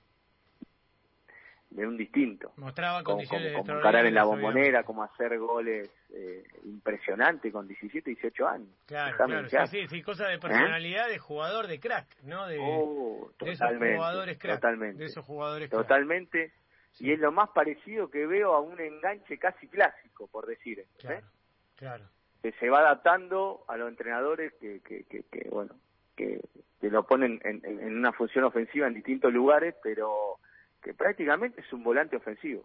de 1.69 1.85
un 1.85 1.97
distinto. 1.97 2.53
Mostraba 2.57 3.03
como, 3.03 3.21
como, 3.27 3.77
encarar 3.77 4.05
en 4.05 4.13
la 4.13 4.23
bombonera, 4.23 4.83
como 4.83 5.03
hacer 5.03 5.37
goles 5.37 5.89
eh, 6.09 6.43
impresionantes 6.63 7.51
con 7.51 7.67
17, 7.67 8.09
18 8.09 8.47
años. 8.47 8.69
Claro, 8.85 9.17
claro, 9.17 9.67
sí, 9.67 9.87
sí, 9.87 10.01
cosa 10.01 10.27
de 10.27 10.35
¿Eh? 10.35 10.39
personalidad 10.39 11.09
de 11.09 11.19
jugador 11.19 11.67
de 11.67 11.79
crack, 11.79 12.07
¿no? 12.23 12.47
De, 12.47 12.57
oh, 12.59 13.31
esos 13.45 13.69
jugadores 13.77 14.37
crack. 14.37 14.55
Totalmente. 14.55 14.99
De 14.99 15.05
esos 15.05 15.25
jugadores 15.25 15.69
Totalmente. 15.69 16.53
Y 16.99 17.11
es 17.11 17.19
lo 17.19 17.31
más 17.31 17.49
parecido 17.49 18.09
que 18.09 18.25
veo 18.25 18.53
a 18.53 18.61
un 18.61 18.79
enganche 18.79 19.37
casi 19.37 19.67
clásico, 19.67 20.27
por 20.27 20.47
decir. 20.47 20.79
¿eh? 20.79 20.87
Claro, 20.97 21.27
claro. 21.75 22.05
Que 22.41 22.53
se 22.53 22.69
va 22.69 22.79
adaptando 22.79 23.65
a 23.67 23.77
los 23.77 23.89
entrenadores 23.89 24.53
que, 24.59 24.79
que, 24.79 25.03
que, 25.03 25.49
bueno, 25.49 25.75
que, 26.15 26.39
que 26.79 26.89
lo 26.89 27.05
ponen 27.05 27.39
en, 27.43 27.61
en 27.63 27.97
una 27.97 28.13
función 28.13 28.45
ofensiva 28.45 28.87
en 28.87 28.95
distintos 28.95 29.31
lugares, 29.31 29.75
pero 29.83 30.39
que 30.87 30.93
prácticamente 30.93 31.59
es 31.59 31.73
un 31.73 31.83
volante 31.83 32.15
ofensivo. 32.15 32.63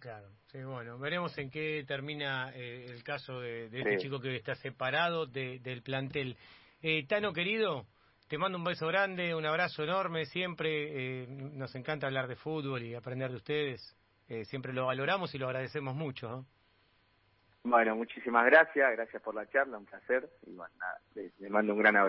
Claro, 0.00 0.26
sí, 0.46 0.60
bueno, 0.64 0.98
veremos 0.98 1.38
en 1.38 1.50
qué 1.50 1.84
termina 1.86 2.50
eh, 2.52 2.86
el 2.88 3.04
caso 3.04 3.38
de, 3.38 3.66
este 3.66 3.98
chico 3.98 4.18
que 4.20 4.34
está 4.34 4.56
separado 4.56 5.26
del 5.26 5.82
plantel. 5.82 6.36
Eh, 6.82 7.06
Tano, 7.06 7.32
querido, 7.32 7.86
te 8.28 8.38
mando 8.38 8.58
un 8.58 8.64
beso 8.64 8.88
grande, 8.88 9.36
un 9.36 9.46
abrazo 9.46 9.84
enorme, 9.84 10.24
siempre 10.24 11.22
eh, 11.22 11.26
nos 11.28 11.76
encanta 11.76 12.08
hablar 12.08 12.26
de 12.26 12.34
fútbol 12.34 12.82
y 12.82 12.96
aprender 12.96 13.30
de 13.30 13.36
ustedes, 13.36 13.96
siempre 14.46 14.72
lo 14.72 14.86
valoramos 14.86 15.32
y 15.36 15.38
lo 15.38 15.46
agradecemos 15.46 15.94
mucho. 15.94 16.44
Bueno, 17.62 17.94
muchísimas 17.94 18.46
gracias, 18.46 18.90
gracias 18.96 19.22
por 19.22 19.36
la 19.36 19.46
charla, 19.46 19.78
un 19.78 19.86
placer 19.86 20.28
y 20.44 20.54
bueno, 20.56 20.74
nada, 20.76 20.98
les 21.14 21.50
mando 21.50 21.72
un 21.72 21.78
gran 21.78 21.94
abrazo. 21.96 22.02